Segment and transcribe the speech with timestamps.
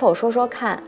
[0.00, 0.82] 能否说说看，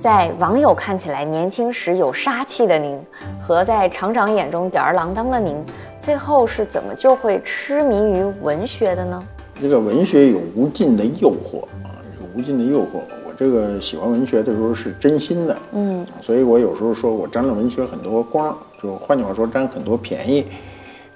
[0.00, 2.98] 在网友看起来年轻时有杀气的您，
[3.38, 5.62] 和在厂长眼中吊儿郎当的您，
[6.00, 9.22] 最后是怎么就会痴迷于文学的呢？
[9.60, 13.02] 这个文学有无尽的诱惑啊，有无尽的诱惑。
[13.26, 20.46] 我这个喜欢文学的时候是真心的，嗯，所以我有时候说我沾了文学很多光，就换句话说沾很多便宜。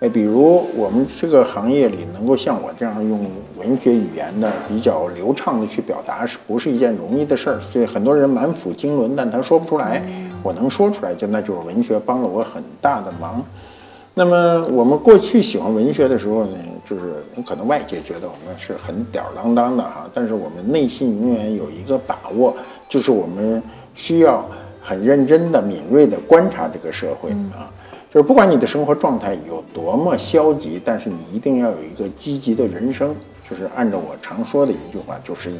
[0.01, 3.21] 哎，比如我们这个行业里能够像我这样用
[3.59, 7.61] 文学语言的比较流畅的去表达，是不是一件容易的事儿？
[7.61, 10.03] 所以很多人满腹经纶，但他说不出来。
[10.43, 13.45] 我能说出来，就那就是文学帮了我很大的忙。
[14.15, 16.57] 那么我们过去喜欢文学的时候呢，
[16.89, 22.57] 就是可能外界觉得我们是很吊儿郎当的哈，但是我们内心永远有一个把握，
[22.89, 23.63] 就是我们
[23.95, 24.43] 需要
[24.81, 27.71] 很认真的、敏锐的观察这个社会啊。
[28.13, 33.15] 就是不管你的生活状态有多么消极，但是你一定要有一个积极的人生。
[33.49, 35.59] 就是按照我常说的一句话，就是以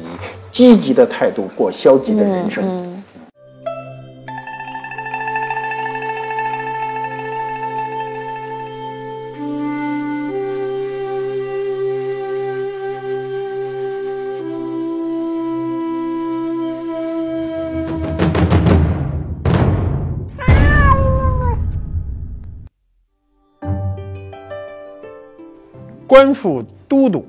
[0.49, 2.90] 积极的态度过消极的人生。
[26.11, 27.25] 官府都督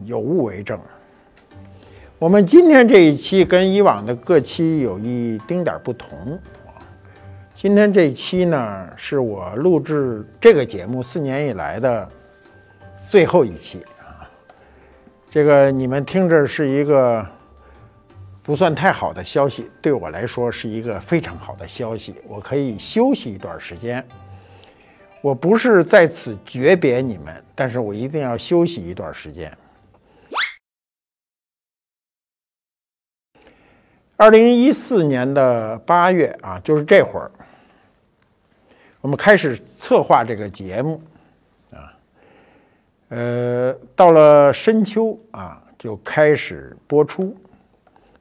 [0.00, 0.78] 有物为证。
[2.18, 6.38] 我们今天这一期跟以往的各期有一丁点儿不同。
[7.54, 12.06] 今天这一期呢，是我录制这个节目四年以来的
[13.08, 14.28] 最后一期啊。
[15.30, 17.26] 这个你们听着是一个
[18.42, 24.06] 不算太好的消息，对我来说是一个非常好的消息，我可以休息一段时间。
[25.22, 29.56] 我不是在此诀别你们，但是我一定要休息一段时间。
[34.16, 37.30] 二零一四年的八月啊，就是这会儿，
[39.00, 41.02] 我们开始策划这个节目
[41.70, 41.92] 啊，
[43.08, 47.36] 呃，到了深秋啊，就开始播出，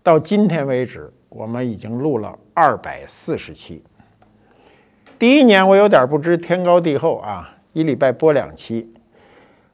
[0.01, 3.81] 到今天为止，我们已经录了二百四十期。
[5.17, 8.91] 第一年我有点不知天高地厚啊，一礼拜播两期。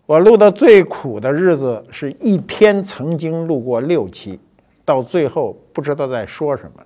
[0.06, 4.40] 我录的最苦的日子是一天曾经录过六期，
[4.86, 6.84] 到最后不知道在说什么。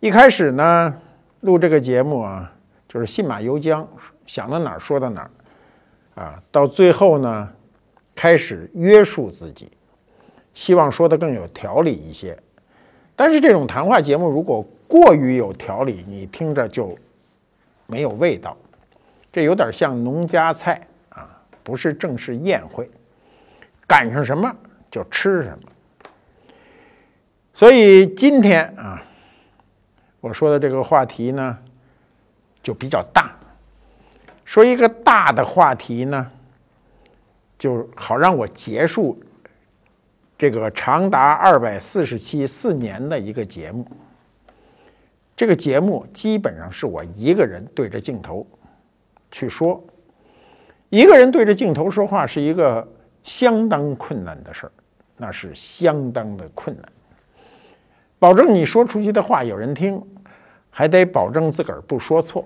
[0.00, 0.94] 一开始呢，
[1.40, 2.50] 录这个节目啊，
[2.88, 3.84] 就是信马由缰，
[4.24, 6.42] 想到哪儿说到哪儿啊。
[6.50, 7.50] 到最后呢，
[8.14, 9.70] 开始约束自己，
[10.54, 12.38] 希望说的更有条理一些。
[13.14, 16.98] 但是这种谈话节目如果过于有条理，你听着就
[17.86, 18.56] 没有味道。
[19.30, 21.28] 这有点像农家菜啊，
[21.62, 22.90] 不是正式宴会，
[23.86, 24.50] 赶上什么
[24.90, 25.68] 就吃什么。
[27.52, 29.04] 所以今天啊，
[30.20, 31.58] 我说的这个话题呢，
[32.62, 33.30] 就比较大。
[34.46, 36.30] 说一个大的话题呢，
[37.58, 39.20] 就好让我结束
[40.38, 43.86] 这个长达二百四十期四年的一个节目。
[45.38, 48.44] 这个节目基本上是我一个人对着镜头
[49.30, 49.80] 去说，
[50.88, 52.84] 一个人对着镜头说话是一个
[53.22, 54.72] 相当困难的事儿，
[55.16, 56.84] 那是相当的困难。
[58.18, 60.02] 保证你说出去的话有人听，
[60.70, 62.42] 还得保证自个儿不说错。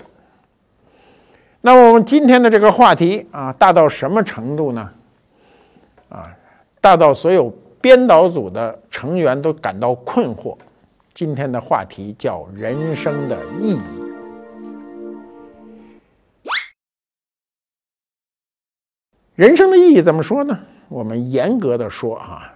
[1.62, 4.92] 那么我们今天的这个话题啊，大到什么程度呢？
[6.10, 6.28] 啊，
[6.78, 7.48] 大到所有
[7.80, 10.54] 编导组的成员都感到困惑。
[11.14, 13.78] 今天的话题叫人生的意义。
[19.34, 20.58] 人生的意义怎么说呢？
[20.88, 22.52] 我们严格的说啊，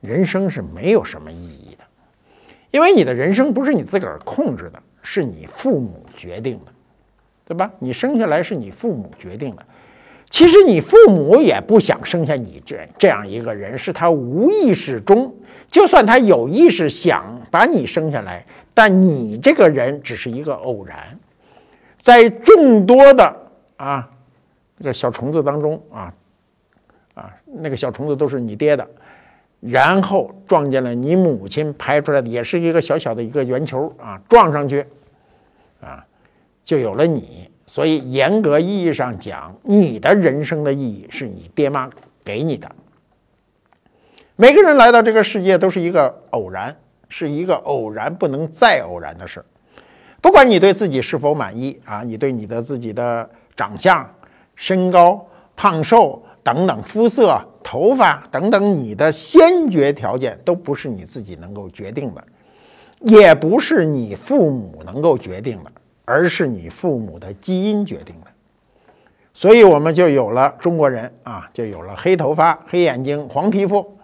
[0.00, 1.84] 人生是没有什么意义的，
[2.70, 6.72] 因为你的人生不是你自个儿控制的，是你父母决定的，
[7.44, 7.70] 对吧？
[7.78, 9.66] 你生下来是你父母决定的，
[10.30, 15.32] 其实你父母也不想生下你这这样一个人，是他无意识中。
[15.72, 21.18] 就算他有意识想把你生下来，但你这个人只是一个偶然，
[21.98, 23.36] 在众多的
[23.78, 24.06] 啊
[24.78, 26.12] 这小虫子当中啊
[27.14, 28.86] 啊那个小虫子都是你爹的，
[29.60, 34.84] 然后撞见了你母亲排出来的也是一个小小的一个圆球啊撞上去
[35.80, 36.04] 啊
[36.66, 41.88] 就有了你，所以严格意义上讲，你的人生的意义是你爹妈
[42.22, 42.70] 给你的。
[44.42, 46.76] 每个人来到这个世界都是一个偶然，
[47.08, 49.38] 是一个偶然不能再偶然的事。
[49.38, 49.46] 儿
[50.20, 54.04] 不管你对自己是否满意啊，你对你的自己的长相、
[54.56, 55.24] 身高、
[55.54, 62.24] 胖瘦等等肤色头发等等，你的先决条件都不是你自己能够决定的，
[63.02, 65.70] 也不是你父母能够决定的，
[66.04, 68.26] 而是你父母的基因决定的。
[69.32, 73.96] 所以我们就有了中国人啊，就有了黑头发、黑眼睛、黄皮肤，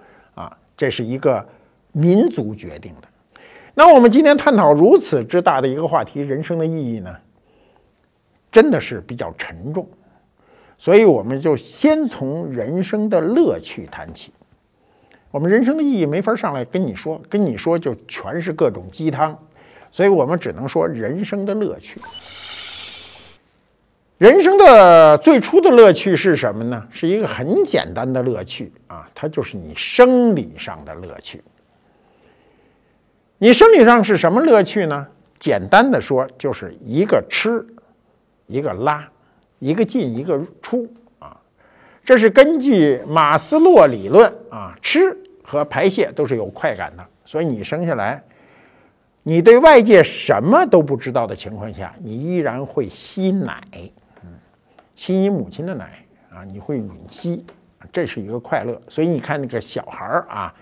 [0.78, 1.46] 这是一个
[1.92, 3.08] 民族决定的。
[3.74, 7.14] 那我们今天探讨如此之大的一个话题，人生的意义呢，
[8.50, 9.86] 真的是比较沉重。
[10.78, 14.32] 所以我们就先从人生的乐趣谈起。
[15.30, 19.36] 我们人生的意义没法上来跟你说，跟你说就全是各种鸡汤，
[19.90, 22.00] 所以我们只能说人生的乐趣。
[24.18, 26.86] 人生的最初的乐趣是什么呢？
[26.90, 31.42] 是一个很简单的乐趣啊，它就是你生理上的乐趣。
[33.38, 35.06] 你生理上是什么乐趣呢？
[35.38, 37.64] 简单的说，就是一个吃，
[38.46, 39.08] 一个拉。
[39.60, 40.88] 一个进一个出
[41.18, 41.36] 啊，
[42.04, 48.22] 这是根据马斯洛理论啊，吃和排泄都是有快感的，所以你生下来，
[49.24, 53.60] 你对外界什么都不知道的情况下，你依然会吸奶，
[54.98, 57.46] 吸你母亲的奶啊，你会吮吸，
[57.92, 58.82] 这是一个快乐。
[58.88, 60.52] 所以你看那个小孩儿啊，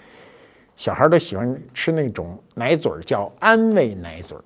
[0.77, 4.45] 小孩儿都喜欢吃那种奶嘴儿，叫安慰奶嘴儿。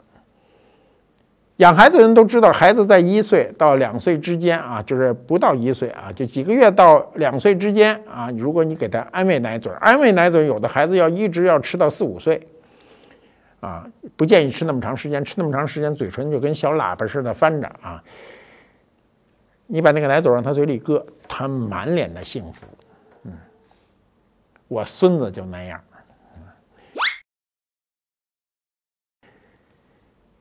[1.57, 8.31] 养孩子的人都知道，孩子在一岁到两岁之间啊，就是不到一岁啊，就几个月到两岁之间啊。
[8.37, 12.47] 如果你给他安慰奶嘴儿，安慰奶嘴儿，有的孩子要一直要吃到四五岁，
[13.59, 13.85] 啊，
[14.15, 18.01] 不建议吃那么长时间，吃那么长时间，嘴唇就跟小喇叭似的翻着啊。
[19.73, 22.67] 你把那个奶嘴往他嘴里搁，他满脸的幸福。
[23.23, 23.33] 嗯，
[24.67, 25.81] 我孙子就那样。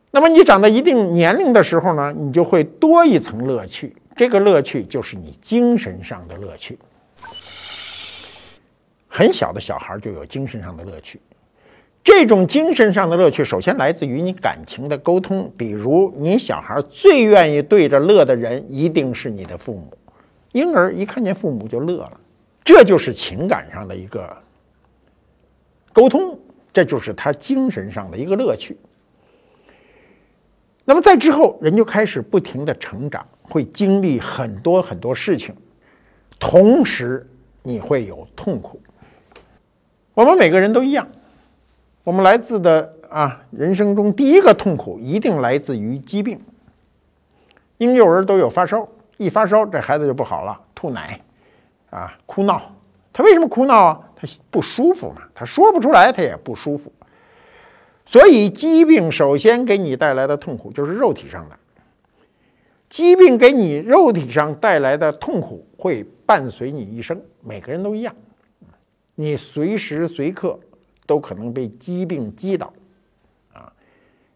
[0.10, 6.80] 那么你长到一定年龄的时候呢，你就会多一层乐趣，这个乐趣就是你精神上的乐趣。
[9.08, 11.22] 很小的小孩就有精神上的乐趣，
[12.04, 19.96] 这种精神上的乐趣首先来自于你感情的沟通，比如你小孩最愿意对着乐的人一定是你的父母，
[20.54, 22.20] 婴儿一看见父母就乐了，
[22.64, 24.36] 这就是情感上的一个
[25.94, 26.40] 沟通，
[26.74, 28.78] 这就是他精神上的一个乐趣。
[30.86, 35.54] 那么在之后，人就开始不停的成长，会经历很多很多事情，
[36.40, 37.28] 同时
[37.62, 38.82] 你会有痛苦。
[40.16, 41.08] 我们每个人都一样，
[42.10, 46.42] 我们来自的啊，人生中第一个痛苦一定来自于疾病。
[47.78, 51.22] 婴幼儿都有发烧，一发烧这孩子就不好了，吐奶，
[51.92, 52.76] 啊，哭闹。
[53.14, 54.02] 他为什么哭闹啊？
[54.16, 56.92] 他不舒服嘛，他说不出来，他也不舒服。
[58.08, 61.56] 所以，疾病首先给你带来的痛苦就是肉体上的。
[62.90, 68.16] 疾病给你肉体上带来的痛苦会伴随你一生，每个人都一样。
[69.14, 70.60] 你随时随刻
[71.10, 72.72] 都可能被疾病击倒，
[73.52, 73.74] 啊，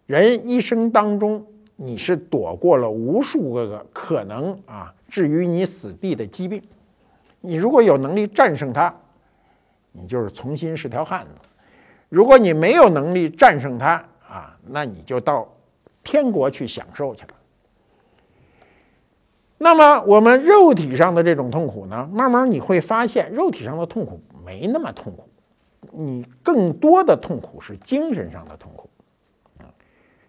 [0.08, 6.60] 人一生当中你是躲过了无数个可能啊置于你死地的疾病。
[7.42, 8.92] 你如果有能力战胜它，
[9.92, 11.48] 你就是重新是条汉子。
[12.10, 15.48] 如果你没有能力战胜它啊，那你就到
[16.04, 17.34] 天国去享受去了。
[19.60, 25.30] 那么我们肉体上的这种痛苦呢，慢慢你会发现，肉体上的痛苦没那么痛苦，
[25.94, 28.90] 你更多的痛苦是精神上的痛苦。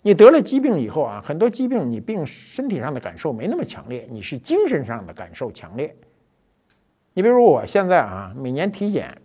[0.03, 5.97] 你得了疾病以后啊，很多疾病你病身体上的感受没那么强烈，你是精神上的感受强烈。
[7.15, 9.17] 你比如我现在啊，每年体检。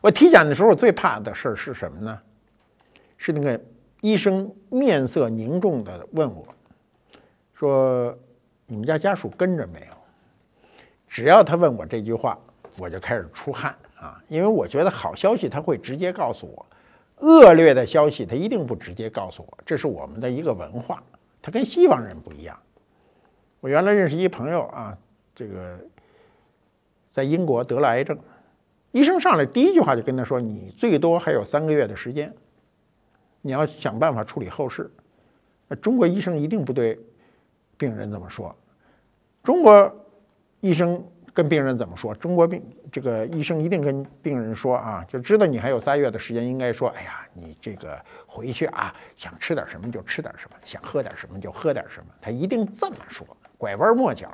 [0.00, 2.20] 我体检的时候，最怕的事儿是什么呢？
[3.16, 3.60] 是那个
[4.00, 6.46] 医生面色凝重的问我，
[7.52, 8.16] 说
[8.66, 9.96] ：“你们家家属跟着没有？”
[11.08, 12.38] 只要他问我这句话，
[12.78, 16.66] 我就开始出汗啊，因为我觉得好消息他会直接告诉我，
[17.18, 19.58] 恶劣的消息他一定不直接告诉我。
[19.66, 21.02] 这是我们的一个文化，
[21.42, 22.58] 他跟西方人不一样。
[23.60, 24.96] 我原来认识一朋友啊，
[25.34, 25.78] 这个
[27.12, 28.18] 在英国得了癌症。
[28.92, 32.34] 医生上来第一句话就跟他说：“你最多还有三个月的时间，
[33.42, 34.90] 你要想办法处理后事。”
[35.68, 36.98] 那中国医生一定不对
[37.76, 38.56] 病人这么说。
[39.44, 39.94] 中国
[40.60, 42.14] 医生跟病人怎么说？
[42.14, 54.28] 中国病这个医生一定跟病人说啊，就知道你还有仨月的时间，应该说：“哎呀，你这个回去啊，想吃点什么就吃点什么，想喝点什么就喝点什么。”他一定这么说，拐弯抹角。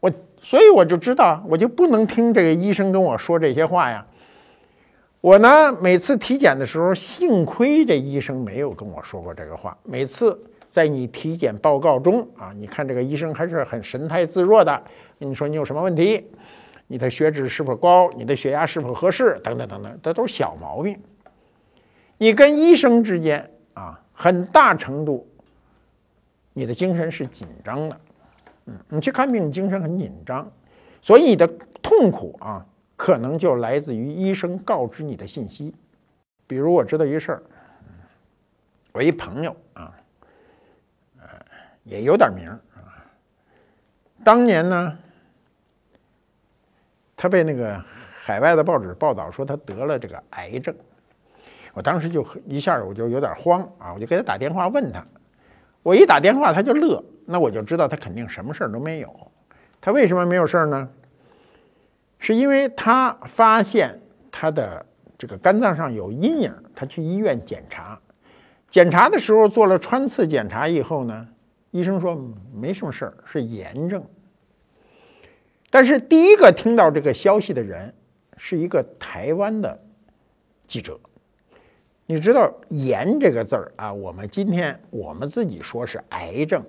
[0.00, 4.04] 我所以我就知道，我就不能听这个医生跟我说这些话呀。
[5.20, 9.76] 我呢，每次体检的时候，幸亏这医生没有跟我说过这个话。
[9.82, 14.80] 每次在你体检报告中啊，你看这个医生还是很神态自若的，
[15.18, 16.30] 你说你有什么问题，
[16.86, 20.98] 你的血脂是否高，你的血压是否合适，等等等等，这都是小毛病。
[22.16, 25.28] 你跟医生之间啊，很大程度，
[26.52, 28.00] 你的精神是紧张的，
[28.66, 30.50] 嗯，你去看病，你精神很紧张，
[31.02, 31.46] 所以你的
[31.82, 32.64] 痛苦啊，
[32.96, 35.74] 可能就来自于医生告知你的信息。
[36.46, 37.42] 比如我知道一事儿，
[38.92, 39.92] 我一朋友啊，
[41.20, 41.28] 呃，
[41.84, 43.04] 也有点名儿啊，
[44.24, 44.98] 当年呢。
[47.18, 47.82] 他被那个
[48.22, 50.72] 海外的报纸报道说他得了这个癌症，
[51.74, 55.04] 我当时就一下我就有点慌啊，我就给他打电话问他，
[55.82, 59.12] 我一打电话他就乐，那我就知道他肯定什么事儿都没有。
[59.80, 60.88] 他为什么没有事儿呢？
[62.20, 67.98] 是因为他发现他的这个肝脏上有阴影，他去医院检查，
[68.68, 71.28] 检查的时候做了穿刺检查以后呢，
[71.72, 72.16] 医生说
[72.54, 74.00] 没什么事儿，是炎症。
[75.70, 77.92] 但是第一个听到这个消息的人
[78.36, 79.78] 是一个台湾的
[80.66, 80.98] 记者。
[82.10, 86.64] 你知道“炎”这个字儿啊，我们今天我们自己说是癌症，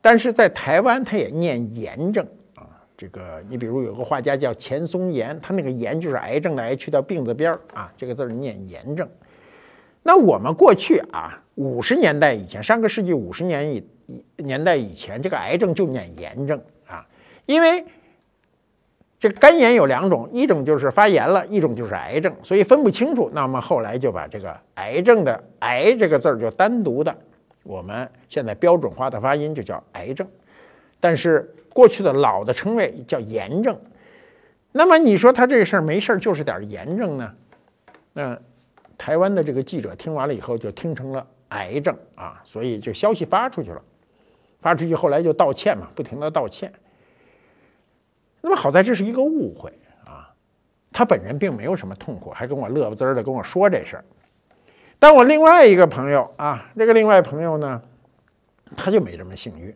[0.00, 2.26] 但是在台湾他也念炎症
[2.56, 2.66] 啊。
[2.96, 9.08] 这个你比如有个画家叫钱松岩，他那个“炎”就是癌症的“癌”去掉病字边儿啊，这个字儿念炎症。
[10.02, 13.86] 那我们过去啊，五十年代以前，上个世纪五十年以
[14.38, 17.06] 年代以前，这个癌症就念炎症啊，
[17.46, 17.84] 因为。
[19.20, 23.30] 这肝炎有两种，一种就是发炎了，一种就是癌症，所以分不清楚。
[23.34, 27.14] 那么后来就把这个癌症的“癌”这个字儿就单独的，
[27.62, 30.26] 我们现在标准化的发音就叫癌症。
[30.98, 33.78] 但是过去的老的称谓叫炎症。
[34.72, 37.34] 那么你说他这事儿没事儿，就是点炎症呢？
[38.14, 38.38] 那
[38.96, 43.82] 台湾的这个记者听完了以后就听成了癌症啊，所以就消息发出去了，
[44.62, 46.72] 发出去后来就道歉嘛，不停的道歉。
[48.40, 49.72] 那么好在这是一个误会
[50.04, 50.32] 啊，
[50.92, 54.04] 他本人并没有什么痛苦，还跟我乐不滋的跟我说这事儿。
[54.98, 57.82] 但我另外一个朋友啊，那个另外朋友呢，
[58.76, 59.74] 他就没这么幸运。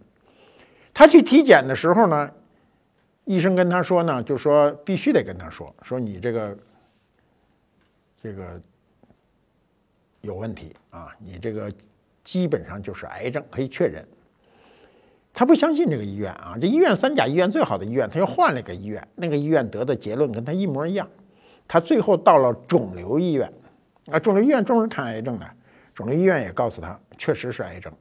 [0.92, 2.30] 他去体检的时候呢，
[3.24, 6.58] 医生跟他说呢，就说必须得跟他说，说你这个
[8.22, 8.60] 这个
[10.20, 11.72] 有问题啊，你这个
[12.22, 14.06] 基本上就是癌症，可以确认。
[15.36, 21.06] 他不相信这个医院啊，这医院三甲医院最好的医院，他又换了一个医院，那个医院得的结论跟他一模一样。
[21.66, 23.52] 他最后到了肿瘤医院，
[24.12, 25.46] 啊，肿瘤医院专门看癌症的，
[25.92, 27.92] 肿瘤医院也告诉他确实是癌症，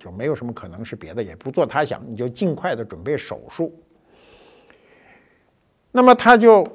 [0.00, 3.72] 就没有什么可能是别的，也不做他想，你就尽快的准备手术。
[5.92, 6.66] 那么他就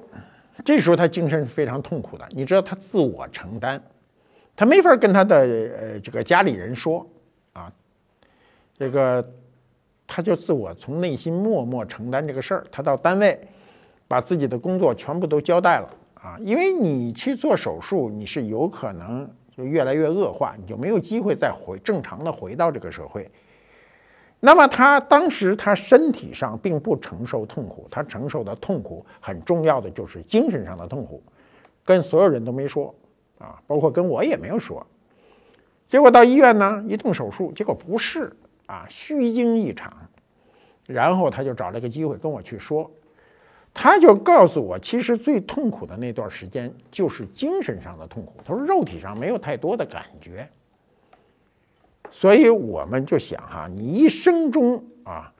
[0.64, 3.82] 这时候他精神是非常痛苦的，你知道他自我承担，
[4.56, 7.06] 他没法跟他的呃这个家里人说
[7.52, 7.70] 啊，
[8.80, 9.30] 这个。
[10.08, 12.64] 他就自我从内心默默承担这个事儿。
[12.72, 13.40] 他到单位，
[14.08, 16.38] 把自己的工作全部都交代了啊！
[16.40, 23.30] 因为你去做手术，你是有可能就越来越恶化，你就没有机会再回正常的回到这个社会。
[24.40, 31.24] 那么他当时他身体上并不承受痛苦，他承受的痛苦很重要的就是精神上的痛苦，
[31.84, 32.94] 跟所有人都没说
[33.40, 34.86] 啊，包括跟我也没有说。
[35.88, 38.32] 结果到医院呢，一动手术，结果不是。
[38.66, 39.92] 啊，虚惊一场，
[40.86, 42.90] 然后他就找了个机会跟我去说，
[43.74, 48.34] 他就告诉我，其实最痛苦的那段时间就是精神上的痛苦。
[48.46, 50.48] 他说肉体上没有太多的感觉，
[52.10, 55.32] 所以我们就想哈，你一生中啊，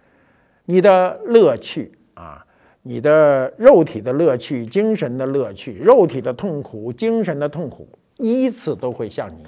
[0.66, 2.46] 你的乐趣啊，
[2.82, 9.46] 你的肉体的乐趣、精神的乐趣、肉体的痛苦、精神的痛苦，依次都会向你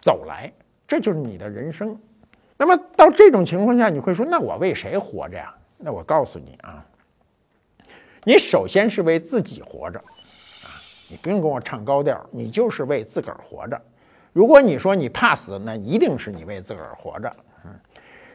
[0.00, 0.52] 走来，
[0.86, 1.98] 这就是你的人生。
[2.56, 6.82] 那么到这种情况下，你会说：“那我为谁活着呀？”那我告诉你啊，
[8.22, 10.70] 你首先是为自己活着，啊，
[11.10, 13.78] 你不用跟我唱高调，你就是为自个儿活着。
[14.32, 17.36] 如果你说你怕死，那一定是你为自个儿活着。
[17.64, 17.70] 嗯，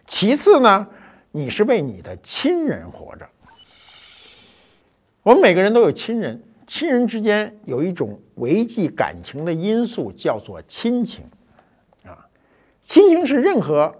[0.05, 0.85] 其次呢，
[1.31, 3.27] 你是为你的亲人活着。
[5.23, 11.23] 我们每个人都有亲人，亲人之间有一种维系感情的因素，叫做亲情。
[12.05, 12.27] 啊，
[12.83, 13.95] 亲情是任何。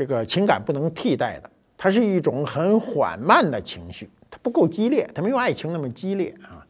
[0.00, 6.66] 这个情感不能替代的，它是一种很缓慢的情绪，它不够激烈，它没有爱情那么激烈啊。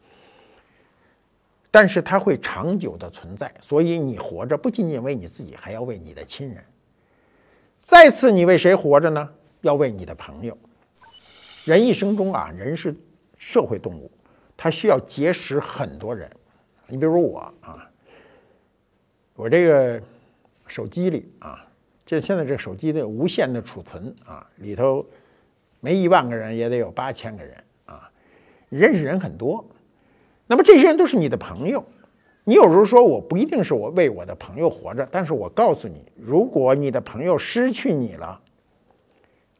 [1.70, 6.64] 但是它会长久的存在，所以你活着不仅仅为你自己，还要为你的亲人。
[7.78, 9.30] 再次，你为谁活着呢？
[9.60, 10.58] 要为你的朋友。
[11.66, 12.92] 人一生中啊，人是
[13.37, 14.10] 社会动物，
[14.56, 16.28] 他需要结识很多人。
[16.88, 17.88] 你比如我啊，
[19.37, 20.02] 我这个
[20.66, 21.64] 手机里啊。
[22.11, 25.07] 就现在这手机的无限的储存啊，里头
[25.79, 28.11] 没一万个人也得有八千个人啊，
[28.69, 29.64] 认识人很多，
[30.49, 31.85] 那么这些人都是你的朋友。
[32.43, 38.40] 你有时候说我不一定是我为我的朋友活着，但是我告诉你，如果你的朋友失去你了，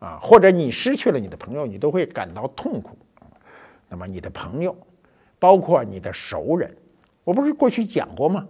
[0.01, 2.99] 啊，或者你失去了你的朋友，你都会感到痛苦。
[3.89, 4.77] 那么你的朋友，
[5.39, 6.77] 包括你的熟人，
[7.23, 8.49] 我不是过去讲过吗？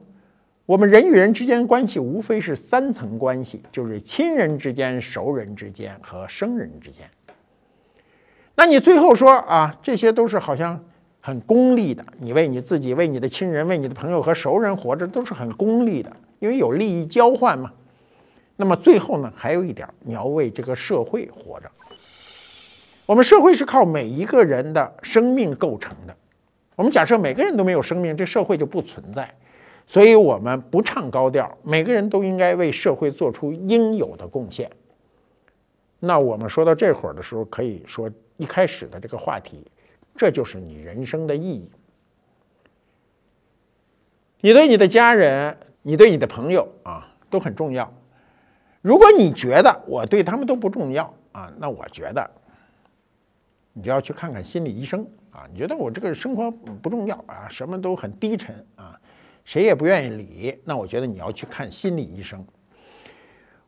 [0.67, 7.11] 我们人与人之间关系无非是三层关系，就是亲人之间、熟人之间和生人之间。
[8.55, 10.79] 那你最后说啊，这些都是好像
[11.21, 17.73] 很功利的，你为你自己、为你的亲人、为你的朋友和熟人活着，都是很功利的，因为有利益交换嘛。
[18.57, 21.71] 那么最后呢，还有一点，你要为这个社会活着。
[23.07, 26.15] 我们社会是靠每一个人的生命构成的。
[26.77, 29.29] 我们假设每个人都没有生命，这社会就不存在。
[29.91, 34.71] 所以我们不唱高调，每个人都应该为社会做出应有的贡献。
[35.99, 39.67] 那我们说到这会儿的时候，可以说一开始的这个话题，
[40.15, 41.69] 这就是你人生的意义。
[44.41, 47.93] 你对你的家人，你对你的朋友啊，都很重要。
[48.83, 52.31] 如果你觉得我对他们都不重要啊，那我觉得。
[53.73, 55.47] 你就要去看看心理医生啊！
[55.51, 59.00] 你觉得我这个生活不重要啊，什么都很低沉啊，
[59.51, 62.47] 谁也不愿意理，那我觉得你要去看心理医生。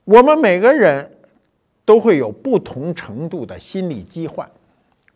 [0.04, 1.10] 我们每个人
[1.84, 4.48] 都会有不同程度的心理疾患，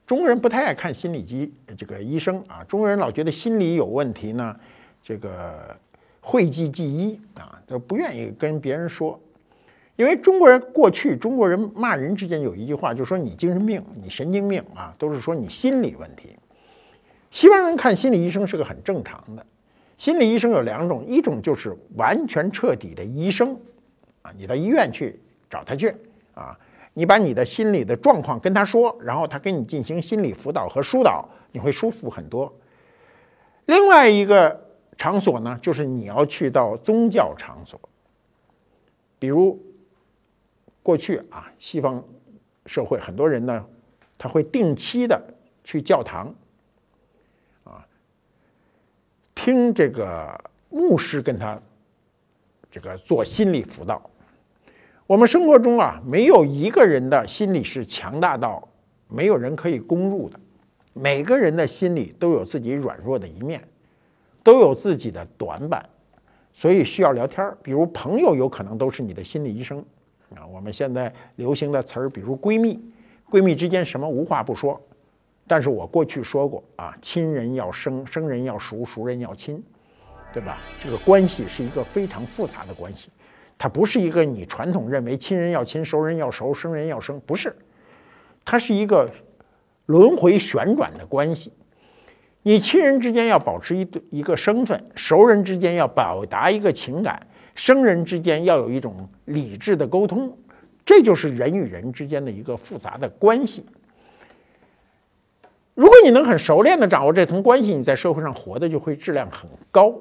[0.08, 4.56] 中国人不太爱看心理机这个医生啊，中国人老觉得心理有问题呢，
[5.04, 5.76] 这个
[6.20, 9.20] 讳疾忌医啊，都不愿意跟别人说。
[9.94, 16.36] 因为中国人过去中国人骂人之间有一句话，就说你精神病，你神经病啊，都是说你心理问题。
[17.30, 19.46] 西方人看心理医生是个很正常的。
[19.96, 23.56] 心理医生有两种，一种就是完全彻底的医生，
[24.22, 25.94] 啊，你到医院去找他去
[26.34, 26.58] 啊，
[26.94, 32.52] 你把你的心理的状况跟他说，然后他给你进行心理辅导和疏导，你会舒服很多。
[33.66, 37.80] 另外一个场所呢，就是你要去到宗教场所，
[39.18, 39.58] 比如。
[40.82, 42.00] 过去啊，西方
[42.64, 43.66] 社会很多人呢，
[44.16, 45.20] 他会定期的
[45.64, 46.32] 去教堂，
[49.36, 50.28] 听这个
[50.70, 51.56] 牧师跟他
[52.68, 54.02] 这个做心理辅导。
[55.06, 58.66] 我们生活中啊，没有一个人的心理是强大到
[59.06, 60.40] 没有人可以攻入的。
[60.92, 63.62] 每个人的心里都有自己软弱的一面，
[64.42, 65.84] 都有自己的短板，
[66.52, 69.78] 所以需要聊天儿比如朋友有可能都是你的心理医生。
[70.34, 72.82] 啊，我们现在流行的词儿，比如闺蜜，
[73.30, 74.80] 闺蜜之间什么无话不说。
[75.46, 79.62] 但是我过去说过啊，亲人要生，生人要熟，熟人要亲，
[80.32, 80.58] 对吧？
[80.82, 83.08] 这个关系是一个非常复杂的关系，
[83.56, 87.54] 它不是一个你传统认为亲人要亲，熟人要熟，生人要生，不是，
[88.44, 89.08] 它是一个
[89.86, 91.52] 轮回旋转的关系。
[92.42, 97.24] 你亲人之间要保持一对一个身份，熟人之间要表达一个情感。
[97.54, 100.36] 生人之间要有一种理智的沟通，
[100.84, 103.64] 这就是人与人之间的一个复杂的关系。
[105.76, 109.94] 如果你能很熟练的掌握这层关系，你在社会上活的就会质量很高。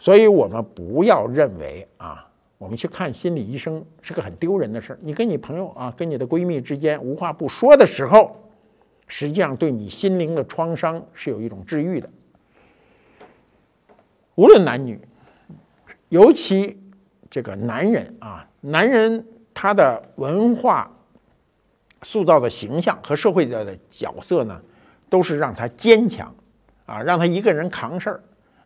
[0.00, 2.26] 所以我们不要认为啊，
[2.58, 4.98] 我们去看心理医生是个很丢人的事儿。
[5.00, 8.36] 你跟你朋友啊，跟你的闺蜜之间无话不说的时候，
[9.06, 12.10] 实际上对你心灵的创伤是有一种治愈的。
[14.34, 14.98] 无论男女。
[16.08, 16.76] 尤其
[17.30, 19.24] 这个男人啊，男人
[19.54, 20.90] 他的文化
[22.02, 24.60] 塑造的形象和社会的角色呢，
[25.08, 26.34] 都是让他坚强
[26.86, 28.22] 啊，让他一个人扛事儿。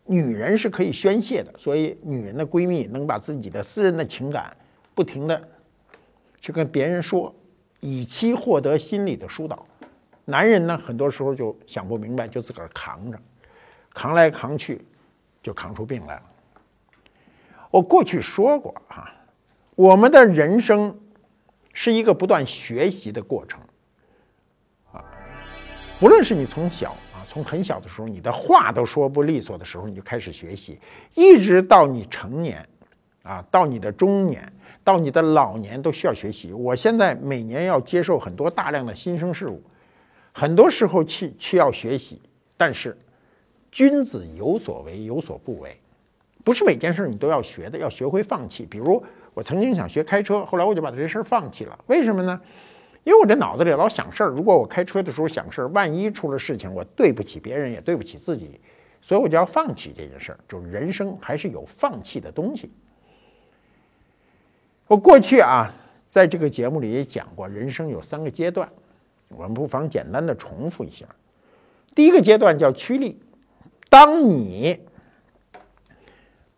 [0.06, 4.54] 女人是可以宣泄的，所以女人的闺蜜能把自己的私人的情感
[4.94, 5.48] 不停的
[6.40, 7.34] 去跟别人说，
[7.80, 9.66] 以期获得心理的疏导。
[10.26, 13.18] 男人呢，很多时候就想不明白，就自个儿扛着，
[13.94, 14.84] 扛来扛去，
[15.42, 16.22] 就扛出病来了。
[17.70, 19.10] 我过去说过啊，
[19.74, 20.94] 我们的人生
[21.74, 23.60] 是一个不断学习的过程
[24.90, 25.04] 啊。
[26.00, 30.78] 不论是你从小啊，从很小的时候，你的话都说不利索的时候，你就开始学习，
[31.14, 32.66] 一直到你成年
[33.22, 34.50] 啊，到你的中年，
[34.82, 36.52] 到你的老年，都需要学习。
[36.52, 39.62] 我现在每年要接受很多大量的新生事物，
[40.32, 42.20] 很多时候去去要学习，
[42.56, 42.96] 但是
[43.70, 45.76] 君子有所为，有所不为。
[46.44, 48.66] 不是每件事你都要学的，要学会放弃。
[48.66, 49.02] 比如
[49.34, 51.78] 我曾经想学开车，后来我就把这事儿放弃了。
[51.86, 52.40] 为什么呢？
[53.02, 54.28] 因为我这脑子里老想事儿。
[54.28, 58.58] 如果我开车的时候想事儿，万一出了事情，我对不起别人，也对不起自己，
[59.02, 60.38] 所以我就要放弃这件事儿。
[60.48, 62.70] 就人生还是有放弃的东西。
[64.86, 65.70] 我过去啊，
[66.08, 68.66] 在这个节目里也讲过，人生有三个阶段，
[69.28, 71.04] 我们不妨简单的重复一下。
[71.94, 73.20] 第一个阶段叫趋利，
[73.90, 74.80] 当你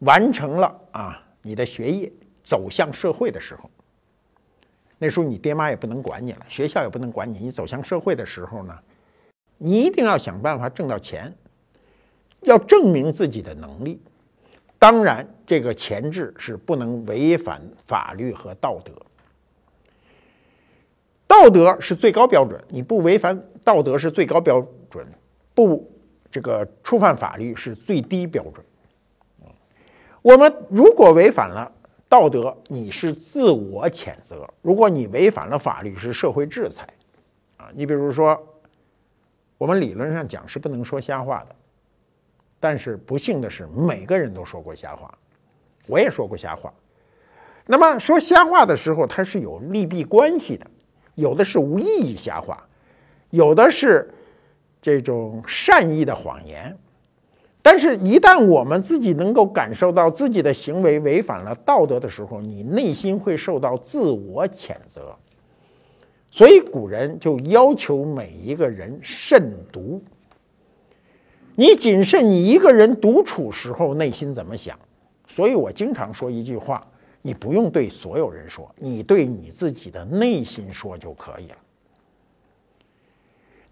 [0.01, 2.13] 完成了啊你的学业，
[2.47, 3.69] 走向社会的时候，
[4.99, 7.41] 那时候你爹妈也不能管你了，学校也不能管你。
[7.41, 8.79] 你走向社会的时候呢，
[9.59, 11.35] 你一定要想办法挣到钱，
[12.43, 14.01] 要证明自己的能力。
[14.79, 18.93] 当然，这个前置是不能违反法律和道德。
[21.27, 25.05] 道德是最高标准，你不违反道德是最高标准，
[25.53, 25.91] 不
[26.31, 28.65] 这个触犯法律是最低标准。
[30.23, 31.71] 我们如果违反了
[32.09, 36.89] 道德，你是自我谴责；如果你违反了法律，是社会制裁。
[37.57, 38.41] 啊，你比如说，
[39.59, 41.57] 我们理论上讲是不能说瞎话的，
[42.61, 45.13] 但是不幸的是，每个人都说过瞎话，
[45.89, 46.73] 我也说过瞎话。
[47.67, 50.65] 那么说瞎话的时候，它是有利弊关系的，
[51.17, 52.65] 有的是无意义瞎话，
[53.31, 54.09] 有的是
[54.81, 56.77] 这种善意的谎言。
[57.69, 65.13] 但是，一旦我们自己能够感受到自己的行为违反了道德的时候，你内心会受到自我谴责。
[66.31, 70.01] 所以，古人就要求每一个人慎独。
[71.57, 74.79] 你谨慎，你一个人独处时候内心怎么想？
[75.27, 76.87] 所以我经常说一句话：
[77.21, 81.57] 你不用对所有人说，你对你自己的内心说就可以了。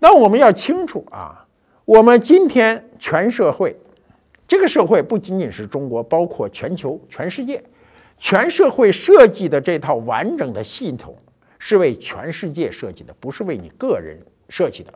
[0.01, 1.47] 那我们要清楚啊，
[1.85, 3.77] 我们今天全社会。
[4.47, 7.63] 这个社会不仅仅是中国，包括全球、全世界，
[8.19, 11.17] 全社会设计的这套完整的系统
[11.59, 14.93] 是为全世界设计的，不是为你个人设计的。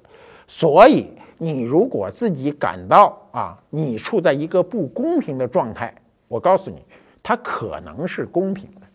[0.47, 1.07] 所以，
[1.39, 5.95] 你如果自己感到啊，你处在一个不公平的状态，
[6.27, 6.83] 我告诉你，
[7.23, 8.87] 它可能是公平的。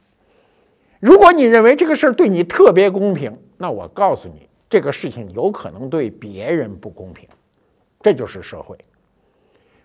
[0.99, 7.27] 如果你认为这个事儿对你特别公平，那我告诉你，这个事情有可能对别人不公平。
[8.01, 8.77] 这就是社会。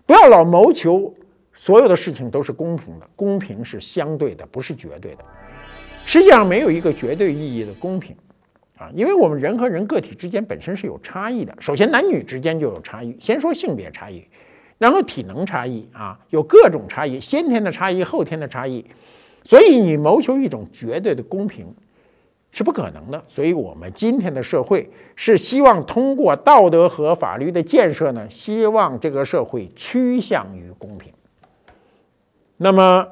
[0.08, 1.14] 不要老谋求
[1.52, 5.24] 所有的事情都是公平的，公平是相对的，不是绝对的。
[6.06, 8.16] 实际上没有一个绝对意义的公平，
[8.78, 11.54] 啊，因为我们人和人个体之间本身是有差异的。
[11.60, 14.24] 首先男女之间就有差异，先说性别差异，
[14.78, 18.82] 然后体能差异啊，有各种差异，先天的差异，后天的差异。
[19.44, 21.66] 所以你谋求一种绝对的公平。
[22.50, 31.12] 是不可能的，所以我们今天的社会是希望通过道德和法律的建设呢，希望这个社会趋向于公平。
[32.56, 33.06] 那么，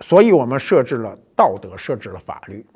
[0.00, 2.66] 所以我们设置了道德，设置了法律，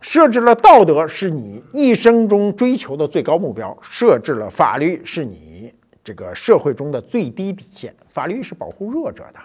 [0.00, 7.94] 设置了道德是你一生中追求的最高目标，设置了法律是你这个社会中的最低底线。
[8.08, 9.38] 法律是保护弱者的，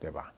[0.00, 0.32] 对吧？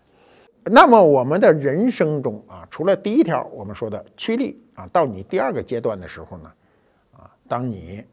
[0.65, 6.53] 那么我们的人生中啊，除了第一条我们说的趋利啊，到你第二个阶段的时候呢，
[7.17, 8.05] 啊，当你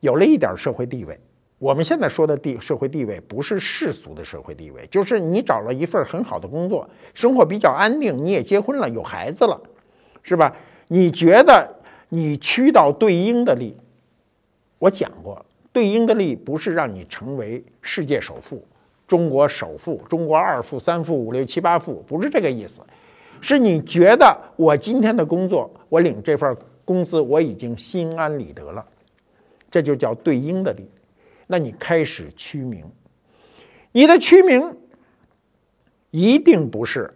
[0.00, 1.18] 有了一点社会地位，
[1.58, 9.58] 我们现在说的地社会地位不是世俗的社会地位，就是你找了一份很好的工作，生活比较安定，你也结婚了，有孩子了，
[10.22, 10.54] 是吧？
[10.88, 11.74] 你觉得
[12.10, 13.76] 你趋到对应的利，
[14.78, 18.62] 我讲过，对应的利不是让你成为世界首富。
[19.06, 22.80] 中国首富、中国二富、三富、五六七八富，不是这个意思，
[23.40, 28.84] 是你觉得我今天的工作，我领这份工资，我已经心安理得了，
[29.70, 30.90] 这就叫对应的利。
[31.46, 32.84] 那你开始趋名，
[33.92, 34.76] 你的趋名
[36.10, 37.12] 一定不是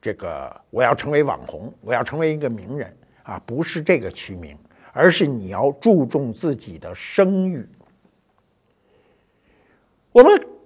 [0.00, 4.56] 这个我要成为网红，我要成为一个名人啊，不是这个趋名，
[4.92, 7.68] 而是你要注重自己的声誉。
[10.12, 10.57] 我们。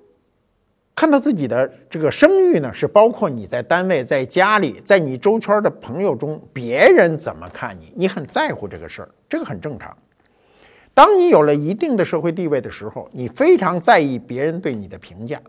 [0.95, 9.97] 看到自己的这个声誉呢，是包括你在单位、在家里、在你周圈的朋友中，别人怎么看你，你很在乎这个事儿，这个很正常。
[10.95, 15.41] 当你有了一定的社会地位的时候，你非常在意别人对你的评价。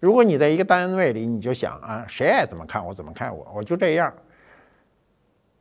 [0.00, 4.12] 如果你在一个单位里，你就想啊，谁爱怎么看我怎么看我，我就这样。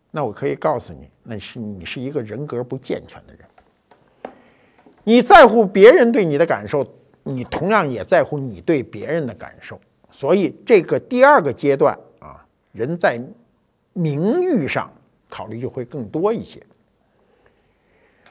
[0.10, 4.34] 那我可以告诉你，那是你是一个人格不健全的人。
[5.04, 6.86] 你在乎别人对你的感受。
[7.24, 9.80] 你同样也在乎你对别人的感受，
[10.10, 13.22] 所以这个第二个阶段啊，人在
[13.94, 14.92] 名誉上
[15.30, 16.62] 考虑就会更多一些。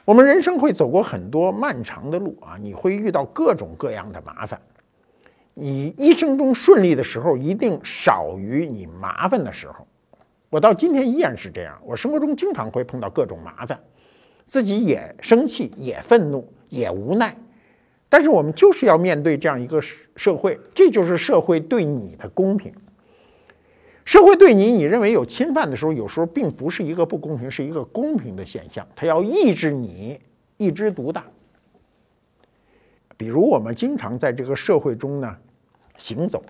[0.03, 4.59] 我们人生会走过很多漫长的路啊，你会遇到各种各样的麻烦。
[5.53, 9.85] 你一生中顺利的时候，一定少于你麻烦的时候。
[10.49, 13.79] 我到今天依然是这样，我生活中经常会碰到各种麻烦，
[14.47, 17.33] 自己也生气，也愤怒，也无奈。
[18.11, 19.81] 但是我们就是要面对这样一个
[20.17, 22.69] 社会，这就是社会对你的公平。
[24.03, 28.85] 社会对你你认为有侵犯的时候，有时候并不是一个不公平，是一个公平的现象。
[28.97, 30.19] 它要抑制你
[30.57, 31.23] 一枝独大。
[33.15, 35.37] 比如我们经常在这个社会中呢
[35.97, 36.43] 行走，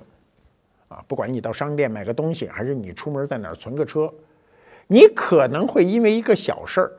[0.88, 4.12] 啊，不管你到商店买个东西，还是你出门在哪儿存个车，
[4.88, 6.92] 你可能会因为一个小事儿，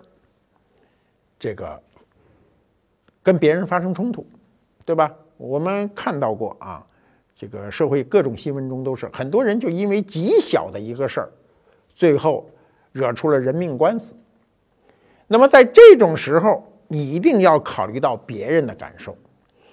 [1.37, 1.83] 这个
[3.25, 4.25] 跟别人发生冲突，
[4.85, 5.13] 对吧？
[5.37, 6.85] 我们看到过啊，
[7.35, 11.33] 这个社会各种新闻中都是很多人就因为极小的一个事儿，
[11.95, 12.49] 最后
[12.93, 14.15] 惹出了人命官司。
[15.27, 19.17] 那么在这种时候，你一定要考虑到别人的感受。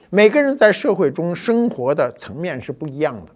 [0.09, 3.31] 每个人在社会中生活的层面是不一样的。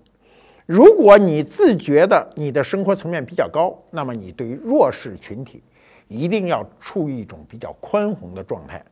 [0.66, 5.62] 如果你自觉的你的生活层面比较高，那么你对于弱势群体
[6.08, 8.84] 一定要处于一种比较宽宏的状态。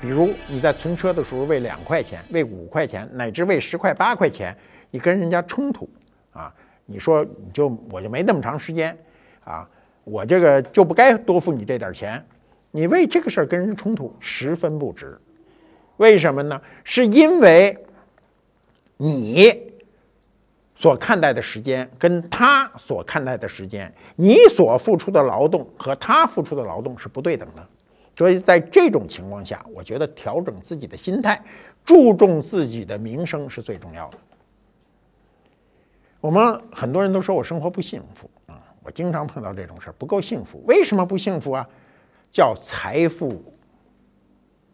[0.00, 4.54] 比如你在存车的时候为两块钱、为五块钱，乃至为十块八块钱，
[4.90, 5.88] 你跟人家冲突
[6.32, 6.52] 啊，
[6.84, 8.96] 你说你就我就没那么长时间
[9.44, 9.68] 啊。
[10.04, 12.22] 我这个就不该多付你这点钱，
[12.70, 15.18] 你为这个事儿跟人冲突十分不值。
[15.96, 16.60] 为什么呢？
[16.84, 17.74] 是因为
[18.98, 19.72] 你
[20.74, 27.66] 所看待的时间跟他所看待的时间，你所付出的劳动和他付出的劳动是不对等的。
[28.16, 31.42] 所以在这种情况下，我觉得调整自己的心态，
[31.84, 34.18] 注重自己的名声是最重要的。
[36.20, 38.60] 我们很多人都说我生活不幸福啊。
[38.82, 40.62] 我经常碰到这种事儿，不够幸福。
[40.66, 41.68] 为什么不幸福啊？
[42.30, 43.42] 叫财富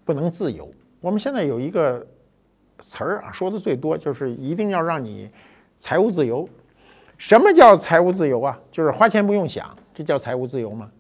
[0.05, 0.69] 不能自由。
[1.01, 2.07] 我们现在有一个
[2.81, 5.31] 词儿啊，说的最多就是一定要让你
[5.79, 6.49] 财务自由。
[7.17, 8.59] 什么叫财务自由啊？
[8.71, 10.91] 就是花钱不用想，这叫财务自由吗？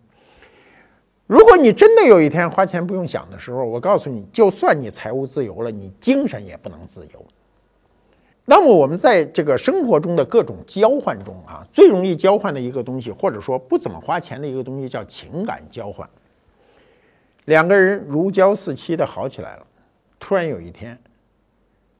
[1.30, 7.24] 如果你真的有一天花钱不用想的时候，我告诉你，就算你财务自由了，你精神也不能自由。
[8.44, 16.10] 那么我们在这个生活中的各种交换中啊，最容易交换的一个东西，或者说不怎么花钱的一个东西，叫情感交换。
[17.44, 19.66] 两个人如胶似漆的好起来了，
[20.18, 20.98] 突然有一天，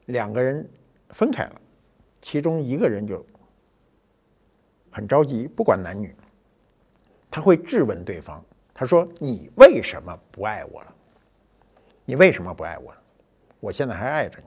[0.06, 0.68] 两个人
[1.10, 1.52] 分开了，
[2.20, 3.24] 其中一个人就
[4.90, 6.12] 很着急，不管男女，
[7.30, 8.44] 他会质问对方，
[8.80, 10.86] 他说：“你为什么不爱我了？
[12.06, 12.98] 你为什么不爱我了？
[13.60, 14.44] 我现在还爱着你。”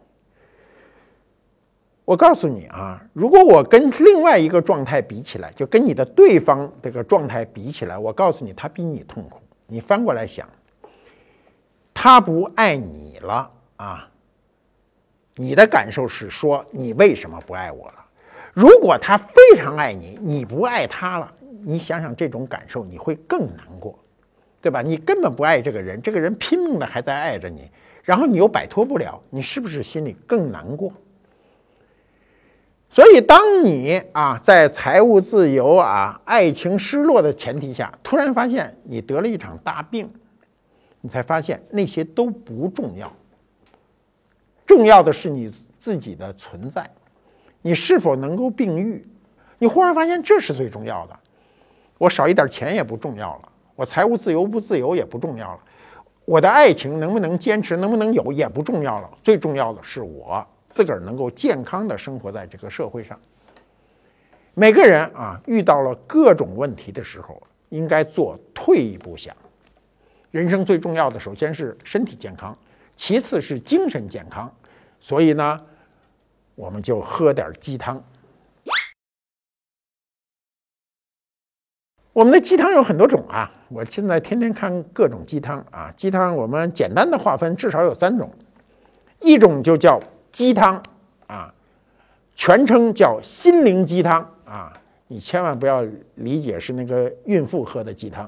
[2.04, 9.39] 我告诉你啊，如果我跟另外一个状态比起来，就跟你的对方这个状态比起来，我告诉你，他比你痛苦。
[9.67, 10.50] 你翻过来想，
[11.93, 14.10] 他不爱你了啊，
[15.36, 18.06] 你的感受是说你为什么不爱我了？
[18.52, 24.00] 如果他非常爱你，你不爱他了，你想想这种感受，你会更难过，
[24.63, 24.82] 对吧？
[24.82, 27.69] 你根本不爱这个人，这个人拼命的还在爱着你，
[28.02, 30.93] 然后你又摆脱不了，你是不是心里更难过？
[32.89, 40.10] 所以，当你啊在财务自由啊、爱情失落的前提下，突然发现你得了一场大病，
[41.02, 43.12] 你才发现那些都不重要。
[44.65, 46.89] 重要的是你自己的存在，
[47.62, 49.06] 你是否能够病愈？
[49.60, 51.19] 你忽然发现这是最重要的。
[51.97, 55.59] 我少一点钱也不重要了，我财务自由不自由也不重要了，
[56.25, 59.09] 我的爱情能不能坚持、能不能有也不重要了。
[59.23, 60.45] 最重要的是我。
[60.69, 63.19] 自个儿能够健康的生活在这个社会上。
[64.55, 69.36] 每个人啊，遇到了各种问题的时候，应该做退一步想。
[70.31, 72.57] 人生最重要的，首先是身体健康，
[72.95, 74.51] 其次是精神健康。
[74.99, 75.62] 所以呢，
[76.55, 78.03] 我们就喝点鸡汤。
[82.13, 85.91] 我们的鸡汤有很多种啊，我现在天天看各种鸡汤啊。
[85.97, 88.32] 鸡汤我们简单的划分，至少有三种，
[89.19, 89.99] 一种就叫。
[90.32, 90.82] 鸡汤
[91.28, 91.54] 啊，
[92.36, 94.73] 全称叫心灵鸡汤啊，
[95.08, 98.28] 你千万不要理解是那个孕妇喝的鸡汤。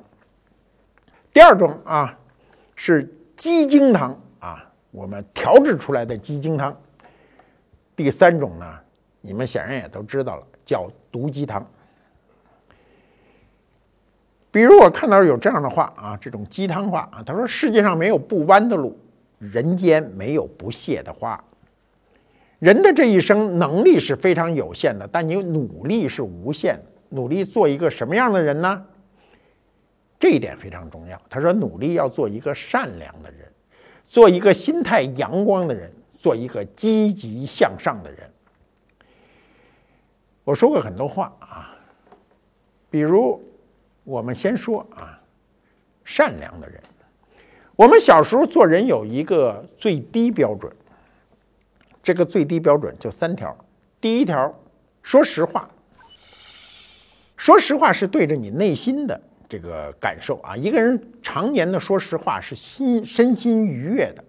[1.33, 2.15] 第二种啊
[2.75, 6.75] 是鸡精汤啊，我们调制出来的鸡精汤。
[7.95, 8.65] 第三种呢，
[9.19, 11.65] 你们显然也都知道了，叫毒鸡汤。
[14.55, 18.97] 比如我看到有这样的话啊，这种鸡汤话啊，他说：“世界上没有不弯的路，
[19.37, 21.37] 人间没有不谢的花。”
[22.59, 26.85] 人的这一生能力是非常有限的，但你努力是无限的。
[27.09, 28.81] 努力做一个什么样的人呢？
[30.17, 31.21] 这一点非常重要。
[31.29, 33.39] 他说，努力要做一个善良的人，
[34.07, 38.19] 做一个心态阳光的人，做一个积极向上的人。
[40.45, 41.75] 我说过很多话啊，
[42.89, 43.37] 比如
[44.05, 45.19] 我们先说啊，
[46.05, 46.79] 善良的人。
[47.75, 50.71] 我们小时候做人有一个最低标准。
[52.01, 53.53] 这个最低标准就三条：
[53.99, 54.53] 第一条，
[55.01, 55.67] 说实话。
[57.35, 60.55] 说实话是对着你内心的这个感受啊。
[60.55, 64.23] 一个人常年的说实话是心身心愉悦的。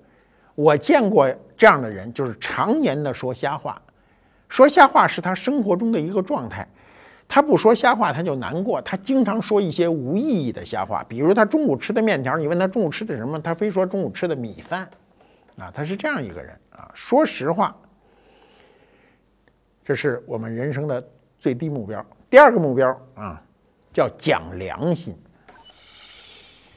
[0.55, 3.81] 我见过这样的人，就是常年的说瞎话，
[4.49, 6.67] 说瞎话是他生活中的一个状态。
[7.29, 8.81] 他不说瞎话，他就难过。
[8.83, 14.89] 他经常说一些无意义的瞎话，比如他中午吃的面条，你问他中午吃的什么，他非说中午吃的米饭。
[15.59, 16.91] 啊，他是这样一个人啊。
[16.95, 17.75] 说实话，
[19.85, 21.03] 这是我们人生的
[21.39, 22.05] 最低目标。
[22.31, 23.43] 第二个目标啊，
[23.93, 25.17] 叫讲良心。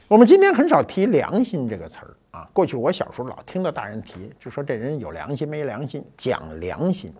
[0.08, 2.48] 我们今天很少提良心这个词儿啊。
[2.52, 6.04] 过去我小时候老听到大人提，就说这人有良心没良心。
[6.16, 7.12] 讲良心，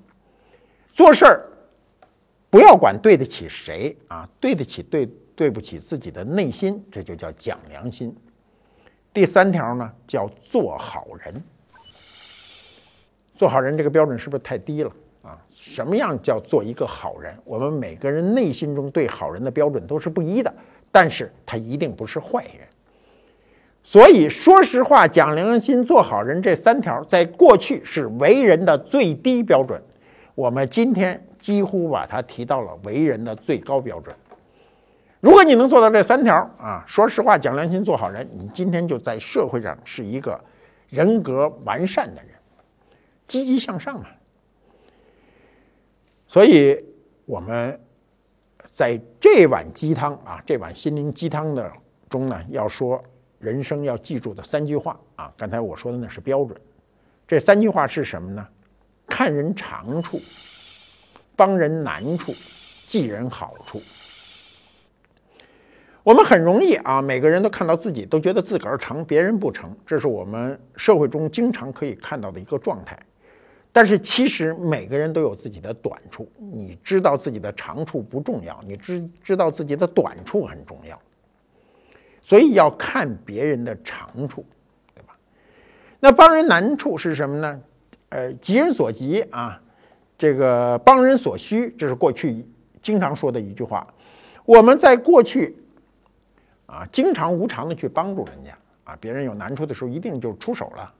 [0.93, 1.47] 做事儿。
[2.51, 8.13] 不要管对得起谁啊，对得起对对不起自己的内心，这就叫讲良心。
[9.15, 11.43] 第三条呢，叫做好人。
[13.37, 15.39] 做好人这个标准是不是太低了啊？
[15.55, 17.33] 什么样叫做一个好人？
[17.45, 20.53] 我们每个人内心中对好人的标准都是不一的，
[20.91, 22.67] 但是他一定不是坏人。
[23.85, 29.81] 所以说实话、讲良心、做好人这三条，在过去是为人的最低标准。
[30.35, 31.25] 我们今天。
[31.41, 34.15] 几乎把它提到了为人的最高标准。
[35.19, 40.39] 如果你能做到这三条啊，说实话、讲良心、做好人，你今天就在社会上是一个
[40.89, 42.31] 人格完善的人，
[43.27, 44.07] 积极向上嘛。
[46.29, 46.79] 所以，
[47.27, 47.79] 我们
[48.73, 51.71] 在这碗鸡汤啊，这碗心灵鸡汤的
[52.09, 53.03] 中呢，要说
[53.39, 55.33] 人生要记住的三句话啊。
[55.37, 56.59] 刚才我说的那是标准，
[57.27, 58.47] 这三句话是什么呢？
[59.07, 60.19] 看人长处。
[61.41, 62.35] 帮人难处，
[62.87, 63.81] 记人好处。
[66.03, 72.99] 我们很容易啊，每个人都看到自己，都觉得自个儿成，别人不成，这是我们社会中经常可以看到的一个状态。
[73.73, 81.01] 但是其实每个人都有自己的短处，你知道自己的长处不重要，你知知道自己的短处很重要。
[82.21, 84.45] 所以要看别人的长处，
[84.95, 85.17] 对吧？
[86.01, 87.61] 那帮人难处是什么呢？
[88.11, 89.59] 呃，急人所急啊。
[90.21, 92.47] 这个帮人所需，这是过去
[92.83, 93.87] 经常说的一句话。
[94.45, 95.57] 我们在过去
[96.67, 98.51] 啊，经常无偿的去帮助人家
[98.85, 100.93] 啊，别人有难处的时候，一定就出手了。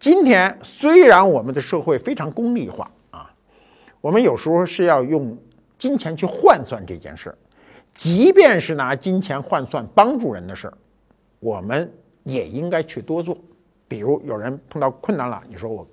[0.00, 3.32] 今天虽然我们的社会非常功利化啊，
[4.00, 5.38] 我们有时候是要用
[5.78, 7.38] 金钱去换算这件事儿，
[7.94, 10.74] 即便是拿金钱换算帮助人的事儿，
[11.38, 11.88] 我们
[12.24, 13.38] 也应该去多做。
[13.86, 15.86] 比如有人碰到困难了，你说我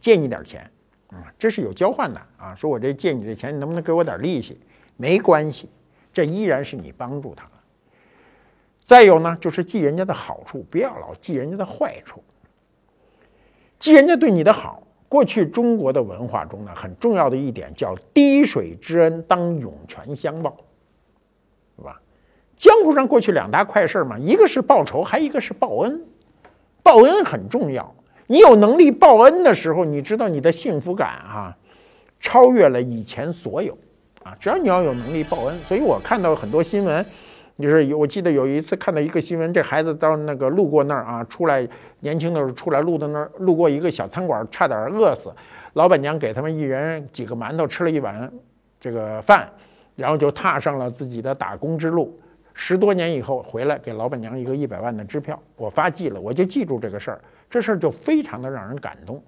[0.00, 0.66] 借你点钱。
[1.12, 2.54] 啊，这是有交换的啊！
[2.54, 4.58] 说我这借你的钱，你能不能给我点利息？
[4.96, 5.68] 没关系，
[6.12, 7.46] 这依然是你帮助他。
[8.82, 12.22] 再有呢，就是记人家的好处，不要老记人家的坏处。
[13.78, 20.56] 记人家对你的好，过去中国的文化中呢，很重要的一点叫“滴水之恩，当涌泉相报”，
[21.76, 22.00] 是吧？
[22.56, 26.02] 江湖上过去两大快事儿嘛，一个是报仇，还一个是报恩。
[26.82, 27.94] 报恩很重要。
[28.26, 31.56] 你有能力报恩的时候，你知道你的幸福感啊，
[32.20, 33.76] 超越了以前所有
[34.22, 34.36] 啊。
[34.40, 37.04] 只要你要有能力报恩，所以我看到很多新闻，
[37.58, 41.66] 就是我记得有一次看到一个新闻，这孩子到那个路过那儿啊，出来
[42.00, 45.30] 年轻的时候出来路到那儿，路过一个小餐馆，差点饿死，
[45.74, 48.32] 老板娘给他们一人几个馒头，吃了一碗
[48.80, 49.48] 这个饭，
[49.96, 52.18] 然后就踏上了自己的打工之路。
[52.54, 57.20] 十多年以后回来，给老板娘一个一百万的支票，我发迹了，我就记住这个事儿。
[57.52, 59.22] 这事儿就非常的让人感动，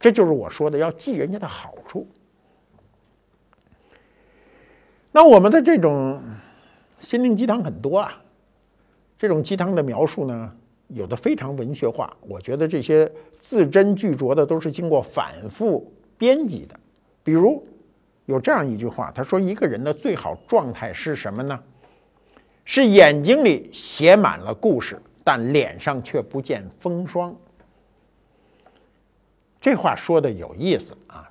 [0.00, 2.08] 这就是我说的要记人家的好处。
[5.12, 6.18] 那我们的这种
[7.02, 8.18] 心灵鸡汤很多啊，
[9.18, 10.50] 这种鸡汤的描述呢，
[10.88, 16.80] 有的非常文学化，我觉得这些字斟句酌的都是经过反复编辑的。
[17.22, 17.62] 比如
[18.24, 21.62] 有这样一句话，他说：“一个人的最好状态是什么呢？
[22.64, 27.36] 是眼睛里写满了故事，但脸上却不见风霜。”
[29.66, 31.28] 这话说的有意思啊！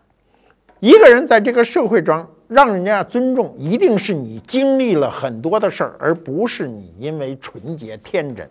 [0.81, 8.45] 一个人在这个社会中让人家尊重，一定是你经历了很多的事儿，而不是你因为纯洁天真。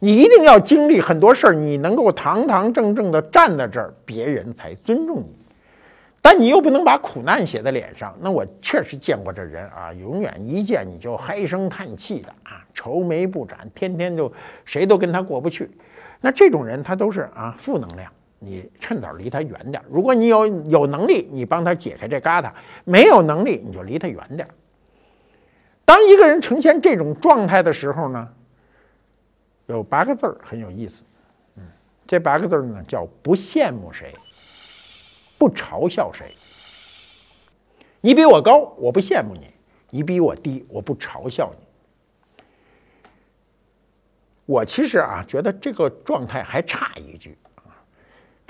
[0.00, 5.30] 你一定要经历很多事儿，你能够堂堂正正的站在这儿，别人才尊重你。
[6.20, 8.12] 但你又不能把苦难写在脸上。
[8.20, 14.32] 那我确实见过这人啊，永远一见你就唉声叹气的啊，愁眉不展，天天就
[14.64, 15.70] 谁都跟他过不去。
[16.20, 18.10] 那这种人他都是啊负能量。
[18.42, 22.50] 你趁早离他远点如果你有有能力，你帮他解开这疙瘩；
[22.84, 24.48] 没有能力，你就离他远点
[25.84, 28.28] 当一个人呈现这种状态的时候呢，
[29.66, 31.02] 有八个字儿很有意思。
[31.56, 31.62] 嗯，
[32.06, 34.14] 这八个字儿呢叫不羡慕谁，
[35.38, 36.26] 不嘲笑谁。
[38.00, 39.52] 你比我高，我不羡慕你；
[39.90, 41.66] 你比我低，我不嘲笑你。
[44.46, 47.36] 我其实啊觉得这个状态还差一句，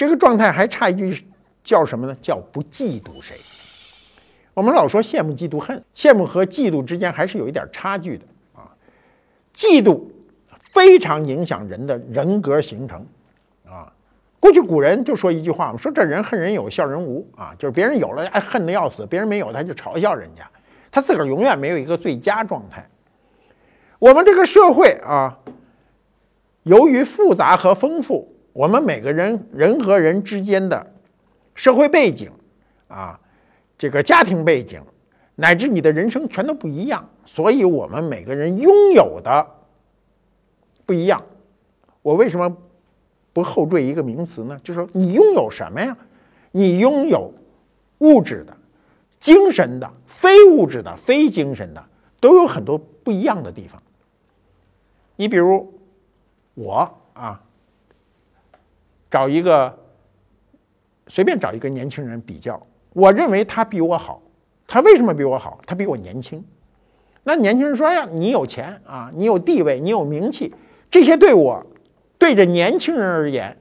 [0.00, 1.26] 这个状态还差一句
[1.62, 2.16] 叫什么呢？
[2.22, 3.36] 叫不嫉妒谁。
[4.54, 8.24] 我们老说羡慕、嫉妒、恨，羡慕和嫉妒之间还是有一点差距的
[8.54, 8.72] 啊。
[9.54, 10.00] 嫉妒
[10.72, 13.06] 非常影响人的人格形成
[13.66, 13.92] 啊。
[14.40, 20.48] 过去古人就说一句话我们，说这人恨人有，笑人无啊，就是别人有了哎恨得要死，别人没有他就嘲笑人家，
[20.90, 22.88] 他自个儿永远没有一个最佳状态。
[23.98, 25.38] 我们这个社会啊，
[26.62, 30.84] 由于复杂和丰富，我们每个人人和人之间的
[31.54, 32.30] 社会背景
[32.88, 33.18] 啊。
[33.78, 34.78] 这个家庭背景，
[35.36, 39.46] 乃至你的人生全都不一样，所以我们每个人拥有的
[40.84, 41.18] 不一样。
[42.02, 42.54] 我为什么
[43.32, 44.60] 不后缀一个名词呢？
[44.62, 45.96] 就是说你拥有什么呀？
[46.50, 47.32] 你拥有
[48.00, 48.54] 物质的、
[49.18, 51.82] 精神的、非物质的、非精神的，
[52.20, 53.82] 都有很多不一样的地方。
[55.16, 55.72] 你比如
[56.52, 57.42] 我啊，
[59.10, 59.76] 找一个
[61.08, 62.60] 随便找一个年轻人比较。
[62.92, 64.22] 我认为他比我好，
[64.66, 65.60] 他为什么比我好？
[65.66, 66.44] 他比我年轻。
[67.22, 70.52] 那年轻人说呀，你有钱啊，你有地位，你有名气，
[70.90, 71.64] 这些对我，
[72.18, 73.56] 对着年轻人而言，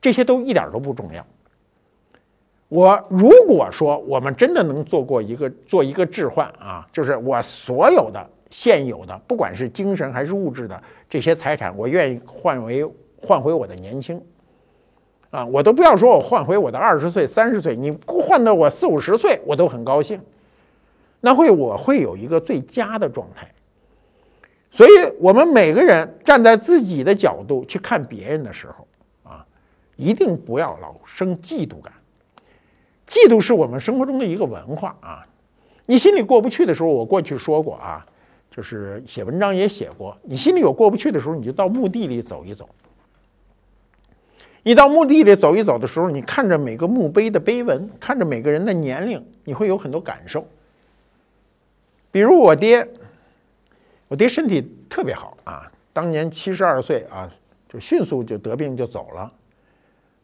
[0.00, 1.26] 这些都一点都不重要。
[2.68, 12.84] 我如果说我们真的能做过一个做一个置换啊，就是我所有的现有的，不管是精神还是物质的这些财产，我愿意换为
[13.16, 14.22] 换回我的年轻。
[15.30, 20.20] 啊，我都不要说，我换回我的二十岁、三十岁，你换到我四五十岁，我都很高兴。
[21.20, 23.50] 那会我会有一个最佳的状态。
[24.70, 28.86] 所以，我们每个人站在自己的角度去看别人的时候，
[29.24, 29.44] 啊，
[29.96, 31.92] 一定不要老生嫉妒感。
[33.06, 35.26] 嫉妒是我们生活中的一个文化啊。
[35.86, 38.06] 你心里过不去的时候，我过去说过啊，
[38.50, 40.16] 就是写文章也写过。
[40.22, 42.68] 你心里有过不去的时候，你就到墓地里走一走。
[44.62, 50.46] 你到墓地里走一走的时候，你看着每个墓碑的碑文，看着每个人的年龄，你会有很多感受。
[52.10, 52.86] 比如我爹，
[54.08, 57.30] 我爹身体特别好啊，当年七十二岁啊，
[57.68, 59.32] 就迅速就得病就走了，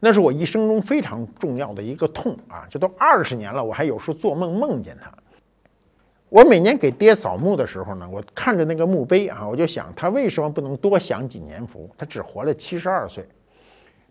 [0.01, 5.12] 那是我一生中非常重要的一个痛啊，这都二十年了，我还有时候做梦梦见他。
[6.28, 11.89] 我每年给爹扫墓的时候呢，我看着那个墓碑啊，我就想他为什么不能多享几年福？
[11.97, 13.24] 他只活了七十二岁。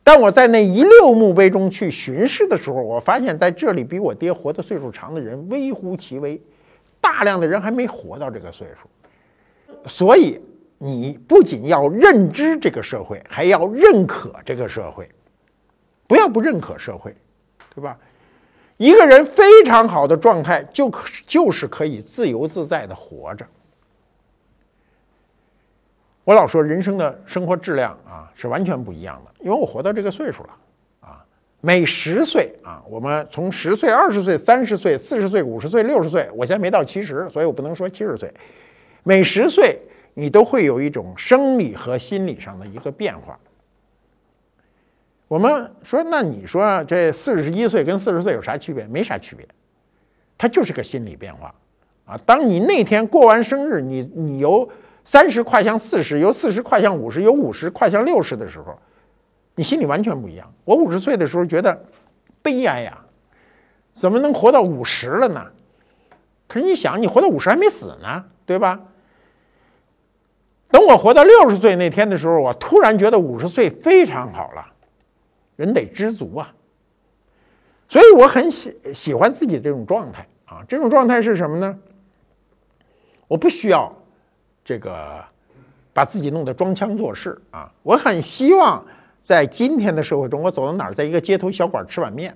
[0.04, 6.41] 当我在那一溜墓碑中去巡视的时候，我发现在这里比我爹活的岁数长的人微乎其微，
[6.99, 9.89] 大量的人还没活到这个岁数。
[9.89, 10.39] 所以，
[10.78, 15.10] 你不仅要认知这个社会，还要认可这个社会，
[16.06, 17.16] 不要不认可社会，
[17.74, 17.97] 对吧？
[18.76, 23.45] 一个人非常好的状态，就可就是可以自由自在的活着。
[26.24, 30.49] 我老说人生的生活质量啊是完全不一样的，因为我活到这个岁数了
[31.01, 31.26] 啊，
[31.59, 38.34] 每十岁啊，我们从十岁、二十岁、三十岁、四十岁、五十岁、六十岁，我现在没到七十，所以我不能说七十岁。
[39.03, 39.78] 每十岁
[40.13, 43.38] 你都会有一种生理和心理上的一个变化。
[45.28, 48.86] 我们说，那你说这四十一岁跟四十岁有啥区别？
[48.86, 49.45] 没啥区别，
[50.38, 51.53] 它就是个心理变化
[52.05, 52.17] 啊。
[52.26, 54.69] 当你那天过完生日，你你由
[55.06, 58.78] 三十跨向四十，由四十跨向五十，由五十跨向六十的时候，
[59.56, 60.51] 你心里完全不一样。
[60.64, 61.86] 我五十岁的时候觉得
[62.41, 62.97] 悲哀呀，
[63.93, 65.45] 怎么能活到五十了呢？
[66.47, 68.80] 可是你想，你活到五十还没死呢，对吧？
[70.70, 74.66] 等我活到六十岁那天的时候，我突然觉得五十岁非常好了。
[75.56, 76.51] 人得知足啊，
[77.88, 80.64] 所以我很喜喜欢自己这种状态啊。
[80.68, 81.78] 这种状态是什么呢？
[83.28, 83.95] 我不需要。
[84.64, 85.24] 这个
[85.91, 87.72] 把自己弄得装腔作势啊！
[87.84, 88.84] 我很希望
[89.22, 92.36] 在今天的社会中，我走到哪儿，在一个街头小馆吃碗面。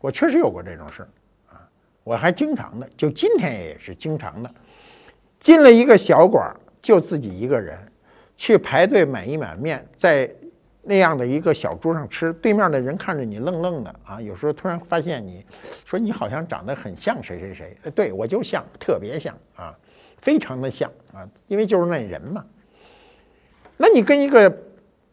[0.00, 1.06] 我确实有过这种事
[1.50, 1.60] 啊！
[2.04, 4.50] 我还经常的，就今天也是经常的，
[5.38, 7.78] 进了一个小馆，就自己一个人
[8.36, 10.32] 去排队买一碗面，在
[10.82, 12.32] 那样的一个小桌上吃。
[12.34, 15.44] 对面的人看着你愣愣的啊，有时候突然发现你
[15.84, 19.76] 说你好像长得很像谁谁谁，对我就像，特别像啊。
[20.20, 22.44] 非常的像啊，因为就是那人嘛。
[23.76, 24.54] 那你跟一个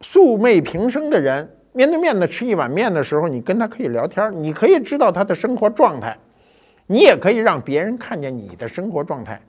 [0.00, 6.16] 素昧平生的人面对面的吃一碗面的时候，你跟他可以聊天，你可以知道他的生活状态，
[6.86, 9.40] 你也可以让别人看见你的生活状态。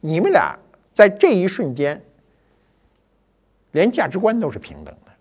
[0.00, 0.56] 你们俩
[0.92, 2.00] 在这一瞬间，
[3.72, 5.12] 连价值观都是平等的。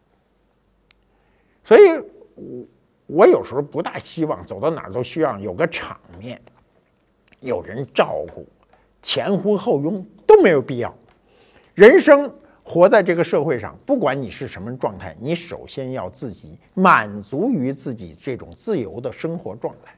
[1.65, 1.99] 所以，
[2.35, 2.67] 我
[3.07, 6.39] 我有时候不大希望走到哪儿都需要有个场面，
[7.39, 8.47] 有人照顾。
[9.01, 10.93] 前呼后拥都没有必要。
[11.73, 12.33] 人生
[12.63, 19.93] 活在这个社会上，不管你是什么状态，你首先要自己满足于自己这种自由的生活状态。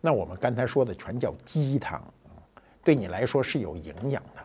[0.00, 2.02] 那我们刚才说的全叫鸡汤，
[2.82, 4.42] 对你来说是有营养的。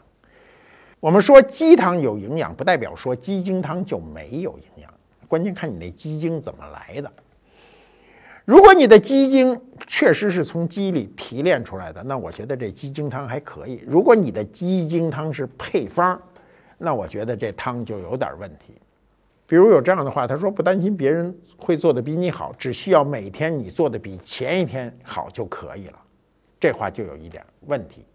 [0.99, 4.93] 我们说鸡汤有营养，不代表说鸡精汤就没有营养，
[5.27, 7.11] 关键看你那鸡精怎么来的。
[8.47, 13.83] 如果你的鸡精确实是从鸡里提炼出来的，那我觉得这鸡精汤还可以。
[13.85, 16.17] 如果你的鸡精汤是配方，
[16.77, 18.73] 那我觉得这汤就有点问题。
[19.45, 25.99] 比如有这样的话，他说不担心别人会做的比你好，只需要每天你做的比前一天好就可以了。
[26.57, 28.05] 这话就有一点问题。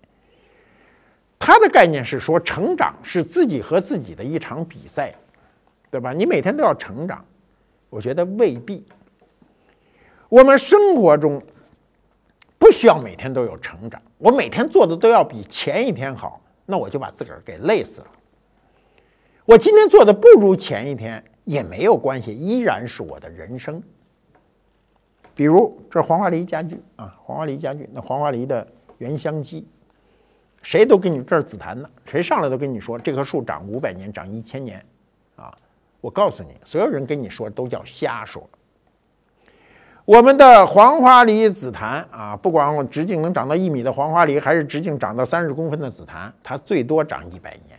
[1.39, 5.13] 他的概念是说，成长是自己和自己的一场比赛，
[5.91, 6.15] 对吧？
[6.15, 7.23] 你每天都要成长，
[7.91, 8.83] 我觉得未必。
[10.33, 11.43] 我们生活中
[12.59, 18.07] 不需要每天都有成长，我每天做的都要比前一天好，那我就把自个儿给累死了。
[19.45, 23.83] 我今天做的不如前一天也没有关系，依然是我的人生。
[25.35, 28.67] 比如这黄花梨家具啊，黄花梨家具，那黄花梨的
[28.97, 29.69] 原香机，
[30.63, 34.83] 谁都跟你这儿紫檀的，谁上来都跟你说这棵树长五百年，长一千年，
[35.37, 35.55] 啊，
[36.01, 38.49] 我告诉你，所有人跟你说都叫瞎说。
[40.05, 47.79] 我们的黄花梨紫檀啊，不管直径能长到一米的黄花梨，还是直径长到三十公分的紫檀，它最多长一百年，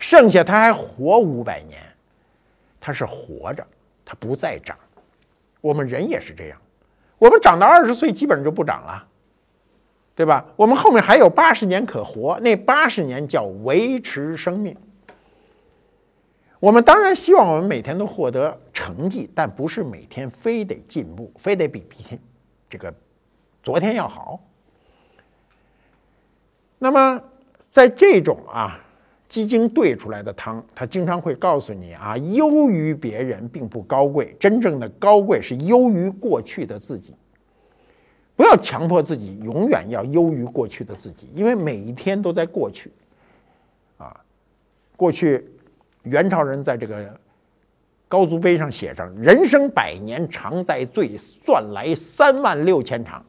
[0.00, 1.80] 剩下它还活五百年，
[2.80, 3.64] 它是活着，
[4.04, 4.76] 它不再长。
[5.60, 6.58] 我们人也是这样，
[7.18, 9.06] 我们长到二十岁基本上就不长了，
[10.16, 10.44] 对吧？
[10.56, 14.76] 我们后面还有八十年可活，那八十年叫维持生命。
[16.64, 22.18] 我们当然希望我们每天都获得成绩，但不是每天非得进步，非得比比天
[22.70, 22.94] 这个
[23.62, 24.40] 昨天要好。
[26.78, 27.22] 那么，
[27.70, 28.80] 在这种啊
[29.28, 37.14] 鸡精兑出来的汤，它经常会告诉你啊，优于别人并不高贵，真正的高贵是优于过去的自己。
[38.36, 42.90] 不要强迫自己永远要优于过去的自己，因为每一天都在过去。
[43.98, 44.18] 啊，
[44.96, 45.46] 过去。
[46.04, 47.04] 元朝人在这个
[48.08, 53.24] 高足碑上写上：“人生百年常在醉，算来三万六千场。”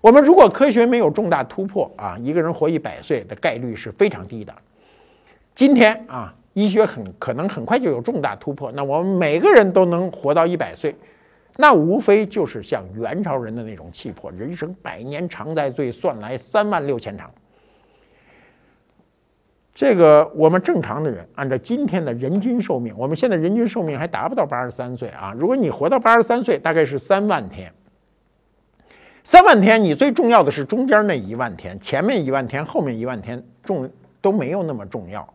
[0.00, 4.54] 我们如果科学没有重大突破啊，一个人活一百岁的概率是非常低的。
[5.54, 10.94] 今天啊，医学很可能很快就有重大突破，那我们每个人都能活到一百岁，
[11.56, 17.30] 那无非就是像元朝人的那种气魄：“人生百年常在醉，算来三万六千场。”
[19.80, 25.34] 这个我们正常的人，按照今天的人均寿命，我们现在人均寿命还达不到八十三岁啊。
[25.34, 27.72] 如果你活到八十三岁，大概是三万天。
[29.24, 35.26] 三万天，你最重要的是中间那一万天，前面一万天，后面一万天重都没有那么重要。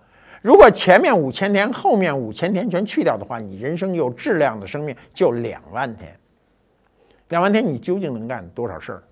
[0.43, 6.15] 如果前面五千天，后面五千天全去掉的话，你人生有质量的生命就两万天。
[7.29, 9.03] 两万天，你究竟能干多少事儿，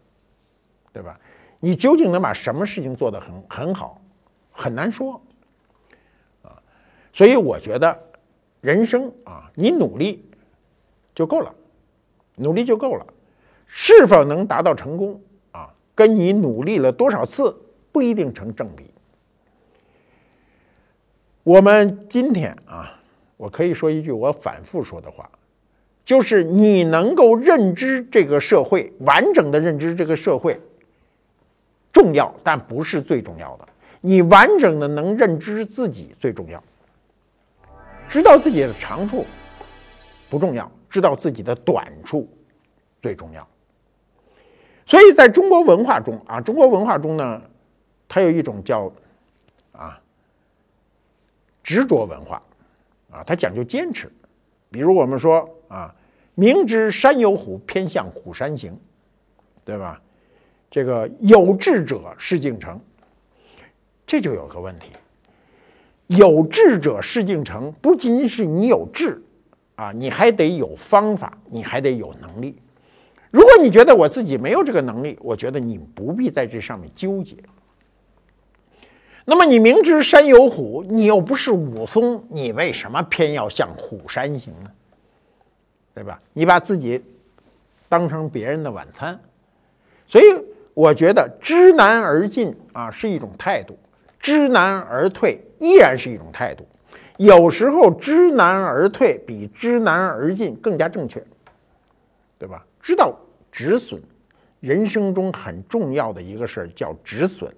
[0.93, 1.19] 对吧？
[1.59, 3.99] 你究竟能把什么事情做得很很好？
[4.53, 5.19] 很难说，
[6.43, 6.55] 啊，
[7.11, 7.97] 所以我觉得
[8.61, 10.23] 人生啊，你努力
[11.13, 11.53] 就够了，
[12.35, 13.05] 努力就够了。
[13.67, 15.19] 是否能达到成功
[15.51, 17.59] 啊，跟你努力了多少次
[17.91, 18.85] 不一定成正比。
[21.41, 23.01] 我们今天啊，
[23.35, 25.27] 我可以说一句我反复说的话，
[26.05, 30.59] 就是你能够认知这个社会，完整的认知这个社会
[31.91, 33.67] 重要，但不是最重要的。
[34.05, 36.61] 你完整的能认知自己最重要，
[38.09, 39.25] 知道自己的长处
[40.29, 42.29] 不重要，知道自己的短处
[43.01, 43.47] 最重要。
[44.85, 47.41] 所以在中国文化中啊，中国文化中呢，
[48.09, 48.91] 它有一种叫
[49.71, 49.97] 啊
[51.63, 52.43] 执着文化
[53.09, 54.11] 啊，它讲究坚持。
[54.69, 55.95] 比如我们说啊，
[56.35, 58.77] 明知山有虎，偏向虎山行，
[59.63, 60.01] 对吧？
[60.69, 62.77] 这个有志者事竟成。
[64.05, 64.91] 这就有个问题，
[66.07, 69.21] 有志者事竟成，不仅仅是你有志，
[69.75, 72.57] 啊，你还得有方法，你还得有能力。
[73.31, 77.35] 如果你觉得我自己没有这个能力，我觉得你不必在这上面纠结。
[79.25, 84.71] 那么你明知山有虎，你又不是武松，你为什么偏要向虎山行呢？
[85.95, 86.19] 对吧？
[86.33, 87.01] 你把自己
[87.87, 89.17] 当成别人的晚餐，
[90.07, 90.25] 所以
[90.73, 93.77] 我觉得知难而进啊是一种态度。
[94.23, 96.65] 知难而退依然是一种态度，
[97.17, 101.21] 有时候知难而退比知难而进更加正确，
[102.39, 102.65] 对吧？
[102.81, 103.19] 知道
[103.51, 104.01] 止损，
[104.61, 107.53] 人生中很重要的一个事儿叫止损。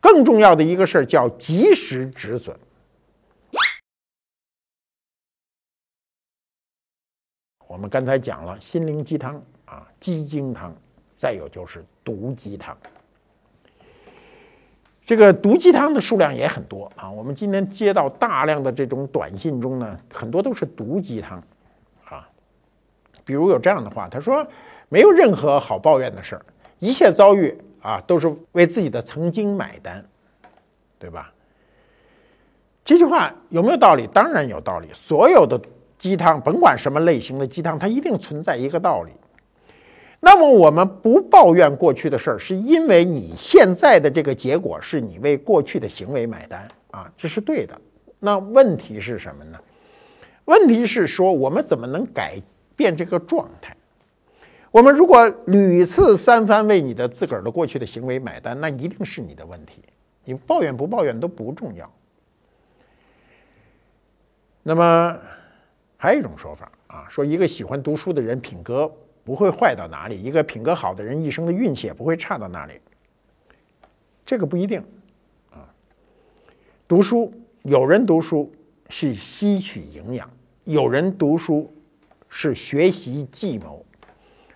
[0.00, 2.58] 更重要的一个事儿叫及时止损。
[7.68, 10.74] 我们刚才讲了心灵鸡汤啊，鸡精汤，
[11.16, 12.76] 再有就是毒鸡汤。
[15.10, 17.10] 这个毒鸡汤的数量也很多啊。
[17.10, 21.42] 我们今天接到大量的这种短信中呢，很多都是毒鸡汤
[22.04, 22.28] 啊。
[23.24, 24.46] 比如有这样的话，他说
[24.88, 26.46] ：“没有任何好抱怨的事儿，
[26.78, 27.52] 一切遭遇
[27.82, 30.04] 啊都是为自己的曾经买单，
[30.96, 31.32] 对吧？”
[32.86, 34.06] 这句话有没有道理？
[34.06, 34.86] 当然有道理。
[34.94, 35.60] 所有的。
[35.98, 39.10] 鸡汤，甭管什么类型的鸡汤，它一定存在一个道理。
[40.20, 47.80] 那么我们不抱怨过去的事儿，是因为你现在的这个结果是你为过去的行为买单啊，这是对的。
[48.18, 49.58] 那问题是什么呢？
[50.44, 52.40] 问题是说我们怎么能改
[52.76, 53.74] 变这个状态？
[54.70, 59.82] 我们如果屡次三番为你的自个儿的过去的行为买单，那一定是你的问题。
[60.24, 61.90] 你抱怨不抱怨都不重要。
[64.62, 65.18] 那么。
[66.02, 68.90] 还有一种说法啊，说一个喜欢读书的人品格
[69.24, 72.74] 不会坏到哪里，一个品格好的人一生的运气也不会差到哪里。
[74.24, 74.82] 这个不一定
[75.50, 75.68] 啊。
[76.88, 78.52] 读书，有人读书
[78.88, 80.28] 是吸取营养，
[80.64, 81.72] 有人读书
[82.28, 83.84] 是学习计谋。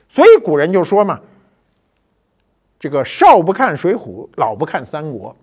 [0.09, 1.21] 所以古人就说嘛
[2.79, 5.37] ：“这个少不看水浒，老不看三国。”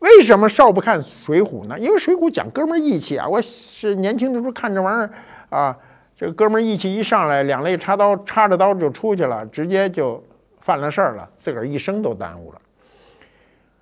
[0.00, 1.78] 为什么少不看水浒呢？
[1.78, 3.26] 因为水浒讲哥们义气啊。
[3.26, 5.10] 我是年轻的时候看这玩意儿。
[5.48, 5.78] 啊，
[6.16, 10.22] 这哥们儿义气一上来，两肋插刀，插着刀就出去了，直接就
[10.60, 12.60] 犯了事儿了，自个儿一生都耽误了。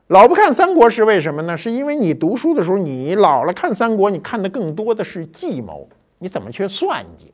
[0.09, 1.57] 老不看三国是为什么呢？
[1.57, 7.33] 是因为你读书的时候，你老了看三国，你看的更多的是计谋，你怎么去算计？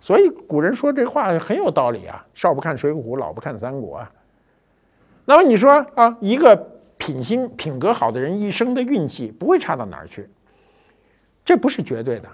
[0.00, 4.10] 所以古人说这话很有道理啊，少不看水浒，老不看三国啊。
[5.24, 6.56] 那么你说啊，一个
[6.96, 10.28] 品行品格好的人，一生的运气不会差到哪儿去？
[11.44, 12.28] 这不是绝对的。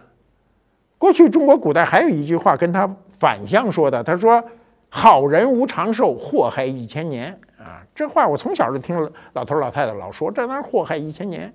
[0.99, 4.43] 过去中国古代还有一句话跟他反向说的，他说
[4.89, 8.97] ：“好人无长寿，祸害一千年。”啊，这话我从小就听
[9.33, 11.53] 老头老太太老说，这玩意儿祸害一千年，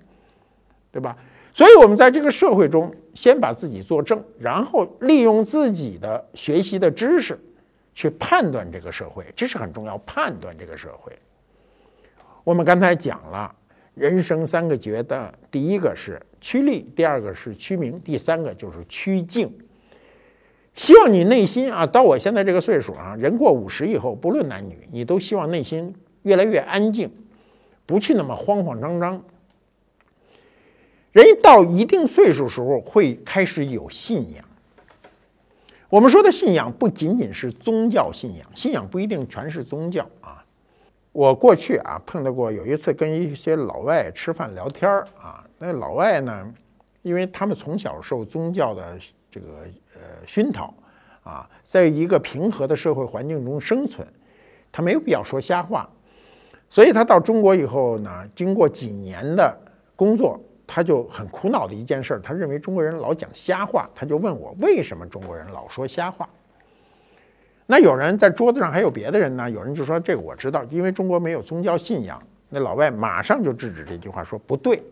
[0.90, 1.16] 对吧？
[1.54, 7.38] 所以，我们在这个社会中，先把自己做正，然后利用自己的学习的知识
[7.94, 9.98] 去判断这个社会，这是很重要。
[9.98, 11.12] 判断这个社会，
[12.42, 13.54] 我们刚才讲了。
[13.94, 19.52] 人生三个觉的，第一个是趋利，第二个是趋名，第三个就是趋静。
[20.74, 27.10] 希望你内心啊，到我现在这个岁数啊，人过五十以后，不论男女，你都希望内心越来越安静，
[27.84, 29.22] 不去那么慌慌张张。
[31.12, 34.42] 人到一定岁数时候，会开始有信仰。
[35.90, 40.08] 我们说的信仰，不仅仅是宗教信仰，信仰不一定全是宗教。
[41.12, 44.90] 我过去啊碰到过有一次跟一些老外吃饭聊天
[45.20, 46.54] 啊，那老外呢，
[47.02, 48.98] 因为他们从小受宗教的
[49.30, 49.46] 这个
[49.94, 50.72] 呃熏陶
[51.22, 54.06] 啊，在一个平和的社会环境中生存，
[54.72, 55.86] 他没有必要说瞎话，
[56.70, 59.54] 所以他到中国以后呢，经过几年的
[59.94, 66.26] 工作，他就很苦恼的一件事，他认为中国人老讲瞎话，他就问我为什么中国人老说瞎话。
[67.72, 69.50] 那有人在桌子上还有别的人呢？
[69.50, 72.22] 有人就说这个我知道，因为中国没有宗教信仰。
[72.50, 74.82] 那老外马上就制止这句话，说不对。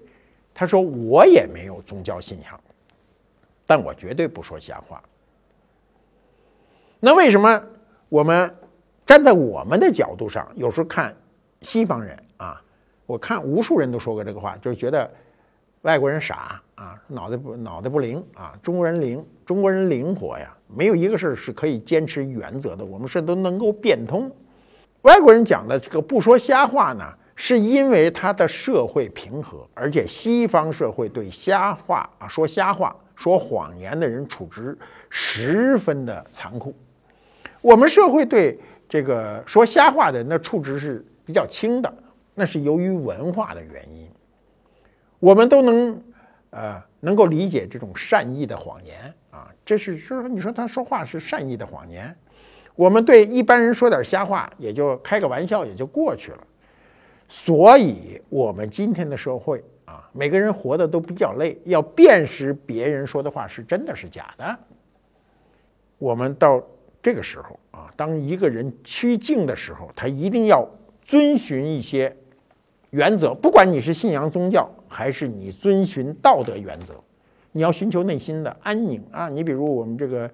[0.55, 2.59] 他说我也没有宗教信仰，
[3.67, 5.03] 但我绝对不说瞎话。
[7.01, 7.63] 那为什么
[8.09, 8.51] 我们
[9.05, 11.15] 站在我们的角度上，有时候看
[11.61, 12.63] 西方人啊？
[13.05, 15.11] 我看无数人都说过这个话，就是觉得。
[15.83, 24.31] 外国人傻啊，脑袋不脑袋不灵啊，中国人灵，中国人灵活呀，没有一个事儿是可以坚持原则的，我们是都能够变通。
[25.03, 27.05] 外国人讲的这个不说瞎话呢，
[27.35, 34.77] 是因为他的社会平和，而且西方社会对瞎话啊、说瞎话、说谎言的人处置
[35.09, 36.75] 十分的残酷。
[37.63, 38.59] 我们社会对
[38.89, 41.93] 这个说瞎话的人的处置是比较轻的，
[42.35, 44.09] 那是由于文化的原因。
[45.19, 46.03] 我们都能，
[46.51, 52.15] 呃，能够理解这种善意的谎言啊，这是说，你说他说话是善意的谎言，
[52.77, 56.47] 我们对一般人说点瞎话，也就开个玩笑，也就过去了。
[57.27, 64.59] 所以，我们今天的社会啊，每个人活的都比较累，要辨识别人说的话是真的是假的。
[65.97, 66.63] 我们到
[67.03, 70.69] 这个时候啊，当一个人趋静的时候，他一定要
[71.03, 72.15] 遵循一些。
[72.91, 76.95] 原则，不管你是信仰宗教，还是你遵循道德原则，
[77.53, 79.29] 你要寻求内心的安宁啊！
[79.29, 80.31] 你比如我们这个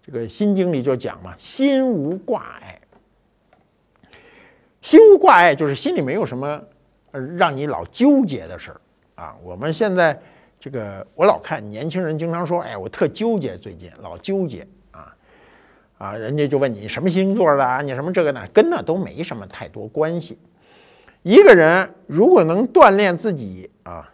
[0.00, 2.80] 这个《心经》里就讲嘛，“心无挂碍”。
[4.80, 6.60] 心无挂碍就是心里没有什么
[7.10, 8.80] 呃让你老纠结的事儿
[9.14, 9.36] 啊。
[9.42, 10.16] 我们现在
[10.60, 15.16] 这个我老看年轻人经常说，哎，我特纠结，最近老纠结啊
[15.98, 20.38] 啊，人家就问你什么星座的啊，你什么这个呢，跟那都没什么太多关系。
[21.22, 24.12] 一个人如果能锻炼自己啊，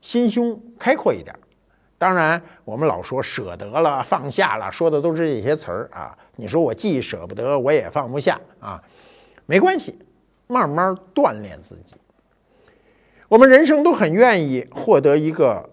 [0.00, 1.32] 心胸开阔一点。
[1.98, 6.16] 当然，我们老说舍得了、放下了，说的都是这些词儿啊。
[6.36, 8.82] 你说我既舍不得，我也放不下啊，
[9.46, 9.98] 没关系，
[10.46, 11.94] 慢慢锻炼自己。
[13.28, 15.68] 我们人生都很愿意获得一个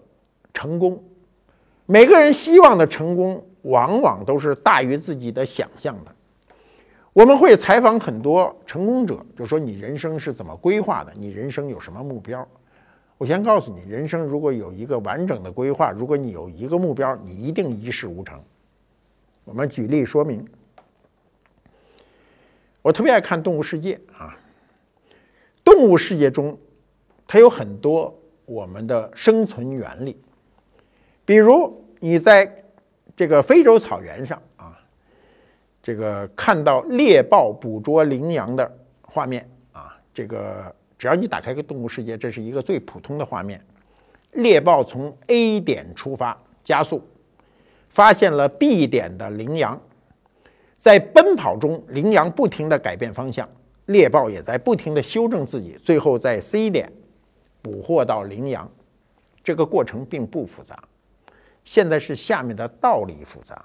[0.54, 1.04] 成功，
[1.86, 6.10] 每个人希望的成功，往往都是大于自己的想象的。
[7.12, 11.12] 我们会采访很多成功者，就说你人生是怎么规划的？
[11.14, 12.44] 你人生有什么目标？
[13.16, 18.42] 我先告诉你，人生如果有一个完整的规划，如果你有一个目标，你一定一事无成。
[19.44, 20.44] 我们举例说明。
[22.82, 24.36] 我特别爱看《动物世界》啊，
[25.62, 26.58] 动物世界中，
[27.26, 28.14] 它有很多
[28.46, 30.20] 我们的生存原理。
[31.24, 32.64] 比如你在
[33.14, 34.76] 这个非洲草原上啊，
[35.80, 40.74] 这个看到猎豹捕捉羚羊的画面啊，这个。
[41.04, 43.62] 只要你打开一个动物世界，这是一个最普通的画面。
[44.32, 46.34] 猎豹从 A 点出发，
[46.64, 47.06] 加速，
[47.90, 49.78] 发现了 B 点的羚羊，
[50.78, 53.46] 在奔跑中，羚羊不停地改变方向，
[53.84, 56.90] 猎豹也在不停地修正自己，最后在 C 点
[57.60, 58.66] 捕获到羚羊。
[59.42, 60.82] 这个过程并不复杂。
[61.64, 63.62] 现在是下面的道理复杂。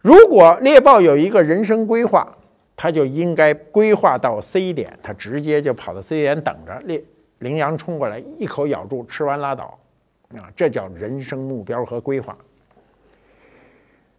[0.00, 2.36] 如果猎豹有一个人生规划。
[2.82, 7.04] 他就应该规划到 C 点，他直接就跑到 C 点等着羚
[7.40, 9.78] 羚羊冲过来，一口咬住，吃完拉倒，
[10.34, 12.34] 啊，这叫人生目标和规划。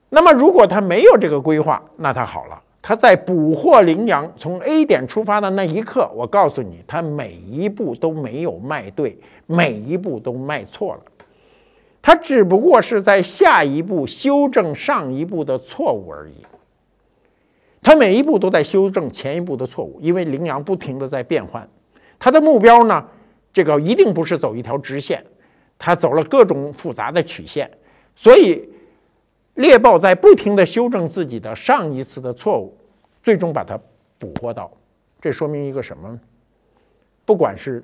[0.10, 11.02] 那么，如果他没有这个规划，那他好了，他在捕获羚羊从 A 点出发的那一刻，我告诉你，他每一步都没有迈对，每一步都迈错了，
[12.00, 16.46] 他只不过是在下一步修正上一步的错误而已。
[17.82, 21.68] 他每一步都在修正前一步的错误，因为羚羊不停的在变换，
[22.20, 23.04] 他的目标呢，
[23.52, 25.26] 这个一定不是走一条直线，
[25.80, 27.70] 他走了各种复杂的曲线，
[28.16, 28.70] 所以
[29.56, 32.78] 猎豹在不停的修正自己的上一次的错误，
[33.24, 33.80] 最终把它
[34.20, 34.72] 捕获到。
[35.20, 36.20] 这说明一个什么？
[37.26, 37.84] 不管是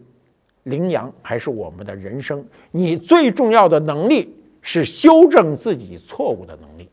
[0.64, 6.90] 羚羊还是我们的人生，你最重要的能力是修正自己错误的能力。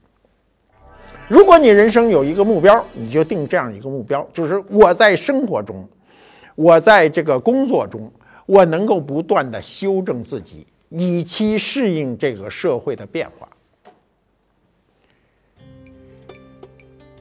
[1.27, 5.89] 如果你人生有一个目标，你就定这样一个目标，就是我在生活中，
[6.55, 8.13] 我在这个工作中，
[8.45, 13.49] 我能够不断的修正自己，以期适应这个社会的变化。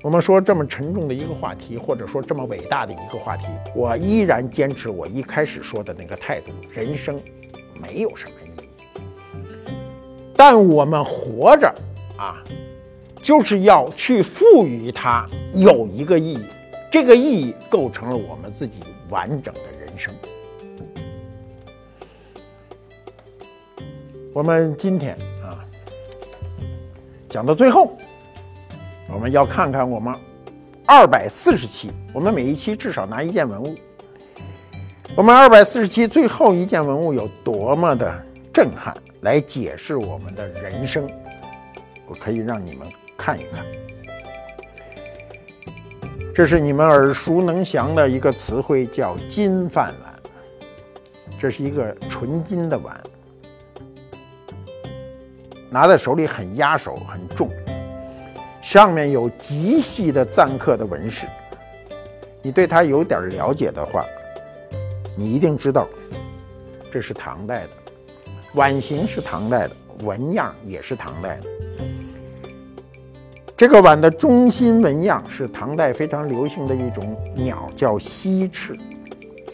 [0.01, 7.17] 我们说这么沉重的一个话题，或者说这么伟大的一个话题，我依然坚持我一开始说的那个态度：人生
[7.81, 9.73] 没有什么意义，
[10.35, 11.73] 但我们活着
[12.17, 12.43] 啊。
[13.24, 16.45] 就是要去赋予它有一个意义，
[16.91, 20.13] 这个意义构成了我们自己完整的人生。
[24.34, 25.55] 我们今天啊，
[27.30, 27.97] 讲到最后，
[29.13, 30.13] 我们要看看我们
[30.86, 33.74] 二百四十期，我们每一期至少拿一件文物。
[35.15, 41.09] 我们二百四十期最后一件文物有多么的震撼，来解释我们的人生。
[42.05, 42.86] 我可以让你们。
[43.26, 43.63] 看一看，
[46.36, 50.13] 这是你们耳熟能详的一个词汇，叫金饭碗。
[51.39, 53.01] 这是一个纯金的碗，
[55.69, 57.49] 拿在手里很压手，很重，
[58.61, 61.26] 上面有极细的錾刻的纹饰。
[62.41, 64.05] 你对它有点了解的话，
[65.15, 65.88] 你一定知道，
[66.91, 67.69] 这是唐代的，
[68.55, 71.43] 碗形是唐代的，纹样也是唐代的。
[73.64, 78.78] 这个碗的中心纹样是唐代非常流行的一种鸟，叫西翅。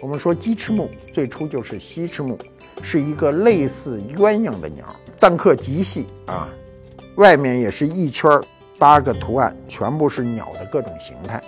[0.02, 2.36] 我们说鸡翅目最初就是西翅目，
[2.82, 4.84] 是一个类似鸳鸯的鸟，
[5.16, 6.50] 赞刻极细啊，
[7.18, 8.42] 外面也是一圈
[8.80, 11.40] 八个图案，全部是鸟的各种形态。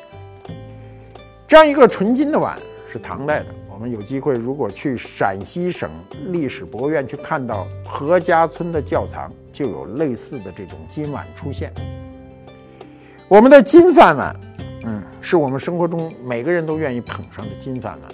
[1.48, 2.56] 这样一个纯金的碗
[2.94, 3.48] 是唐代的。
[3.74, 5.90] 我们有机会如果去陕西省
[6.28, 11.74] 历史博物院去看到何家村的窖藏，就有类似的这种金碗出现。
[13.32, 14.36] 我们的金饭碗，
[14.84, 18.12] 嗯，是我们生活中每个人都愿意捧上的金饭碗。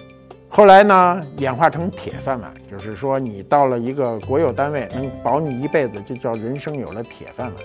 [0.47, 7.55] 后来呢，演化成铁饭碗，就是说你到了一个国有单位，能保你一辈子，就叫人生有了铁饭碗。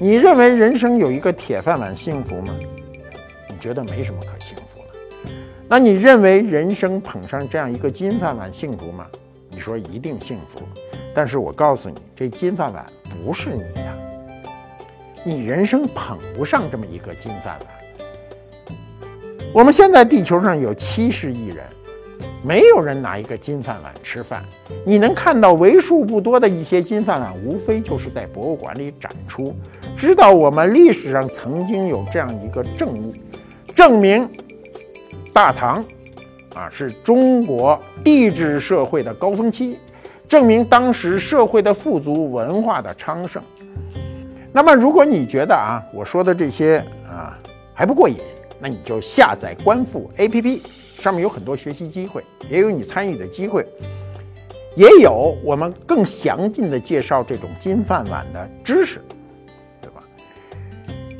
[0.00, 2.52] 你认为人生有一个铁饭碗幸福吗？
[3.48, 5.30] 你觉得没什么可幸福的。
[5.68, 9.06] 那你认为人生捧上这样一个金饭碗幸福吗？
[9.48, 10.58] 你说一定幸福，
[11.14, 12.84] 但是我告诉你，这金饭碗
[13.24, 14.05] 不是你的，
[15.26, 17.66] 你人生捧不上这么一个金饭碗。
[19.52, 21.64] 我们现在地球上有七十亿人，
[22.44, 24.40] 没有人拿一个金饭碗吃饭。
[24.84, 29.52] 你能看到为数不多的一些金饭碗，无非就是在博物馆里展出，
[29.96, 33.12] 知道我们历史上曾经有这样一个证物，
[33.74, 34.30] 证明。
[35.32, 35.84] 大唐，
[36.54, 39.76] 啊，是中国帝制社会的高峰期，
[40.28, 43.42] 证明当时社会的富足、文化的昌盛。
[44.56, 47.38] 那么，如果你觉得啊，我说的这些啊
[47.74, 48.16] 还不过瘾，
[48.58, 50.62] 那你就下载观复 APP，
[50.98, 53.66] 上面有很多学习机会，也有你参与的机会，
[54.74, 59.04] 也有我们更详尽的介绍这种金饭碗的知识，
[59.82, 60.02] 对吧？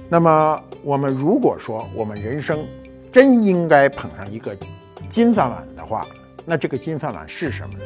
[0.08, 2.66] 那么，我们如果说我们人生，
[3.12, 4.56] 真应该捧上一个
[5.10, 6.06] 金饭碗的话，
[6.46, 7.84] 那这个金饭碗是什么呢？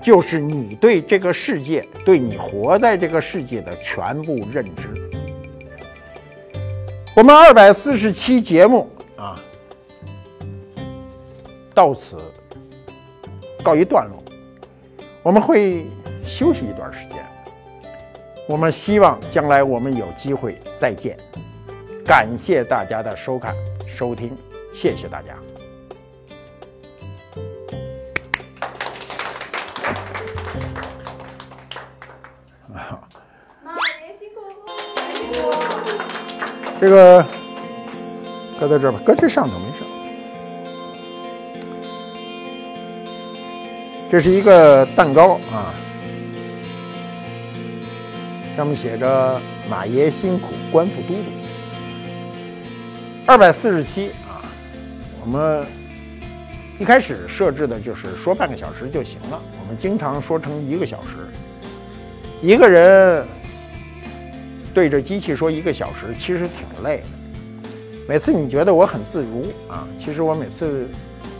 [0.00, 5.10] 就是你对这个世界、对你活在这个世界的全部认知。
[7.16, 9.38] 我们二百四十期节目啊，
[11.74, 12.16] 到此
[13.62, 14.22] 告一段落。
[15.22, 15.84] 我们会
[16.24, 17.18] 休息一段时间。
[18.46, 21.18] 我们希望将来我们有机会再见。
[22.06, 23.54] 感谢大家的收看。
[23.86, 24.30] 收听，
[24.72, 25.34] 谢谢大家。
[36.80, 37.26] 这个
[38.58, 39.82] 搁在这儿吧，搁这上头没事。
[44.08, 45.74] 这是一个蛋糕啊，
[48.56, 51.24] 上面写着“马爷辛苦，官复都督”。
[53.26, 54.40] 二百四十七啊，
[55.20, 55.66] 我们
[56.78, 59.42] 一开始设置的就是说半个小时就行了。
[59.60, 61.28] 我们经常说成一个小时，
[62.40, 63.26] 一个人
[64.78, 67.04] 对着机器说一个小时，其实挺累的。
[68.06, 70.86] 每次你觉得我很自如啊，其实我每次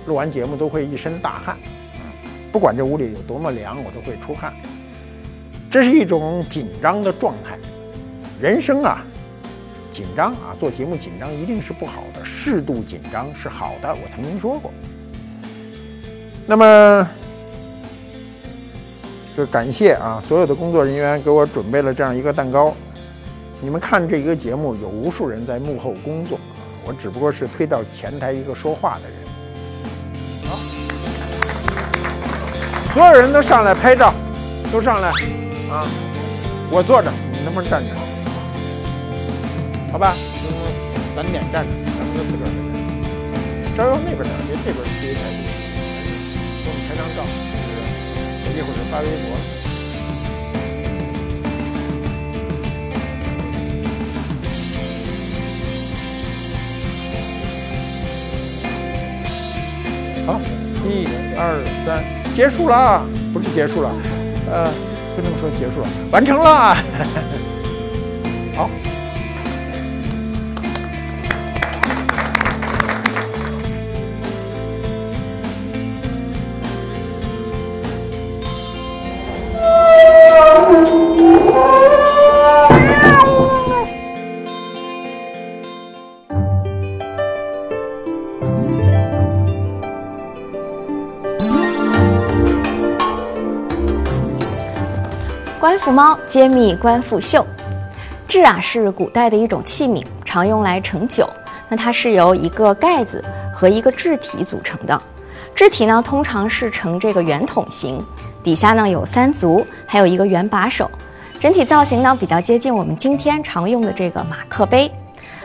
[0.07, 1.57] 录完节目都会一身大汗，
[2.51, 4.53] 不管这屋里有多么凉，我都会出汗。
[5.71, 7.57] 这是一种紧张的状态。
[8.43, 9.07] 人生啊。
[9.93, 13.89] 紧张啊，做节目紧张一定是不好的，适度紧张是好的。
[13.95, 14.73] 我曾经说过。
[16.45, 17.09] 那么，
[19.37, 22.75] 就感谢啊，所有的工作人员给我准备了这样一个蛋糕。
[23.61, 26.39] 你们看这一个节目，有无数人在幕后工作，
[26.87, 29.19] 我只不过是推到前台一个说话的人。
[30.49, 30.59] 好，
[32.95, 34.15] 所有人都上来拍照，
[34.71, 35.09] 都上来
[35.71, 35.91] 啊！
[36.71, 37.91] 我坐着，你能不能站着？
[39.91, 40.15] 好吧，
[41.17, 42.57] 咱点站着，咱们就自个儿在
[43.75, 45.43] 这稍微往那边点，别这边贴太多。
[46.63, 47.27] 给我们拍张照，
[48.45, 49.58] 是一会儿就发微博。
[60.29, 60.39] 好，
[60.85, 61.07] 一
[61.39, 61.57] 二
[61.87, 62.05] 三，
[62.37, 63.03] 结束了，
[63.33, 63.91] 不是结束了，
[64.53, 64.71] 呃，
[65.17, 66.77] 不能说结束了，完成了。
[68.55, 68.69] 好。
[95.89, 97.47] 官复猫揭秘官复秀，
[98.29, 101.27] 制啊是古代的一种器皿，常用来盛酒。
[101.67, 103.25] 那它是由一个盖子
[103.55, 105.01] 和一个制体组成的。
[105.55, 108.05] 制体呢通常是呈这个圆筒形，
[108.43, 110.91] 底下呢有三足，还有一个圆把手。
[111.41, 114.93] 整体造型呢比较接近我们今天常用的这个马克杯。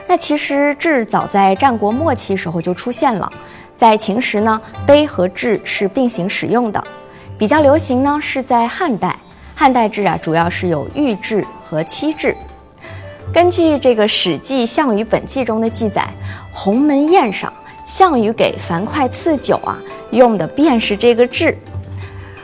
[0.07, 3.31] 那其实制早在战国末期时候就出现了，
[3.77, 6.83] 在秦时呢杯和制是并行使用的，
[7.39, 9.15] 比较流行呢是在汉代。
[9.63, 12.35] 汉代制啊，主要是有玉制和漆制。
[13.33, 16.05] 根据这个《史记·项羽本纪》中的记载，
[16.53, 17.53] 鸿门宴上，
[17.85, 19.77] 项羽给樊哙赐酒啊，
[20.11, 21.57] 用的便是这个制。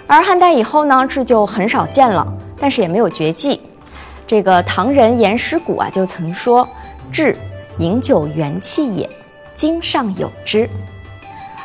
[0.08, 2.26] 而汉代以后呢，制就很少见了，
[2.58, 3.60] 但是也没有绝迹。
[4.26, 6.66] 这个唐人颜师古啊，就曾说
[7.12, 7.36] ：“制，
[7.80, 9.10] 饮酒元气也，
[9.56, 10.70] 今尚有之。”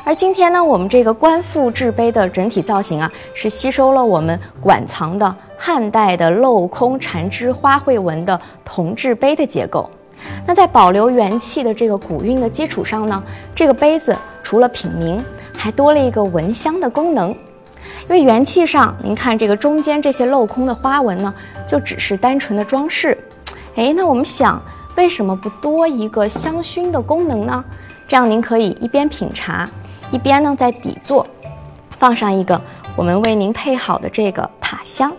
[0.07, 9.89] 而今天呢，我们这个官复制杯的整体造型啊，是吸收了我们馆藏的汉代的镂空缠枝花卉纹的铜制杯的结构。
[10.47, 13.23] 那在保留元气的这个古韵的基础上呢，
[13.55, 15.23] 这个杯子除了品茗，
[15.57, 17.31] 还多了一个闻香的功能。
[17.31, 21.33] 因为元气上，您看这个中间这些镂空的花纹呢，
[21.67, 23.17] 就只是单纯的装饰。
[23.77, 24.63] 哎，那我们想，
[24.97, 27.65] 为什么不多一个香薰的功能呢？
[28.07, 29.67] 这样您可以一边品茶，
[30.15, 31.27] 一边呢在底座
[31.97, 32.61] 放上一个
[32.95, 35.12] 我们为您配好的这个塔香。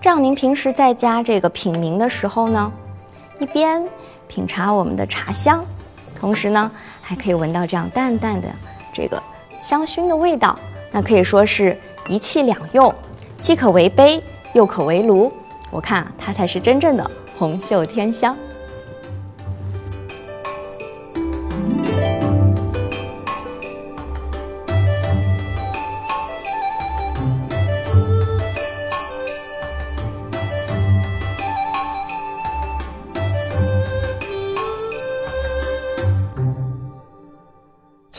[0.00, 2.72] 这样您平时在家这个品茗的时候呢，
[3.38, 3.86] 一边
[4.26, 5.64] 品茶我们的茶香，
[6.18, 6.68] 同时呢
[7.00, 8.48] 还可以闻到这样淡淡的
[8.92, 9.22] 这个
[9.60, 10.58] 香薰的味道。
[10.90, 11.76] 那可以说是
[12.08, 12.92] 一气两用，
[13.38, 14.20] 既可为杯，
[14.54, 15.32] 又可为炉。
[15.70, 18.36] 我看，它才是真正的红袖添香。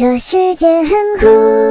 [0.02, 0.90] 这世界很
[1.20, 1.71] 酷。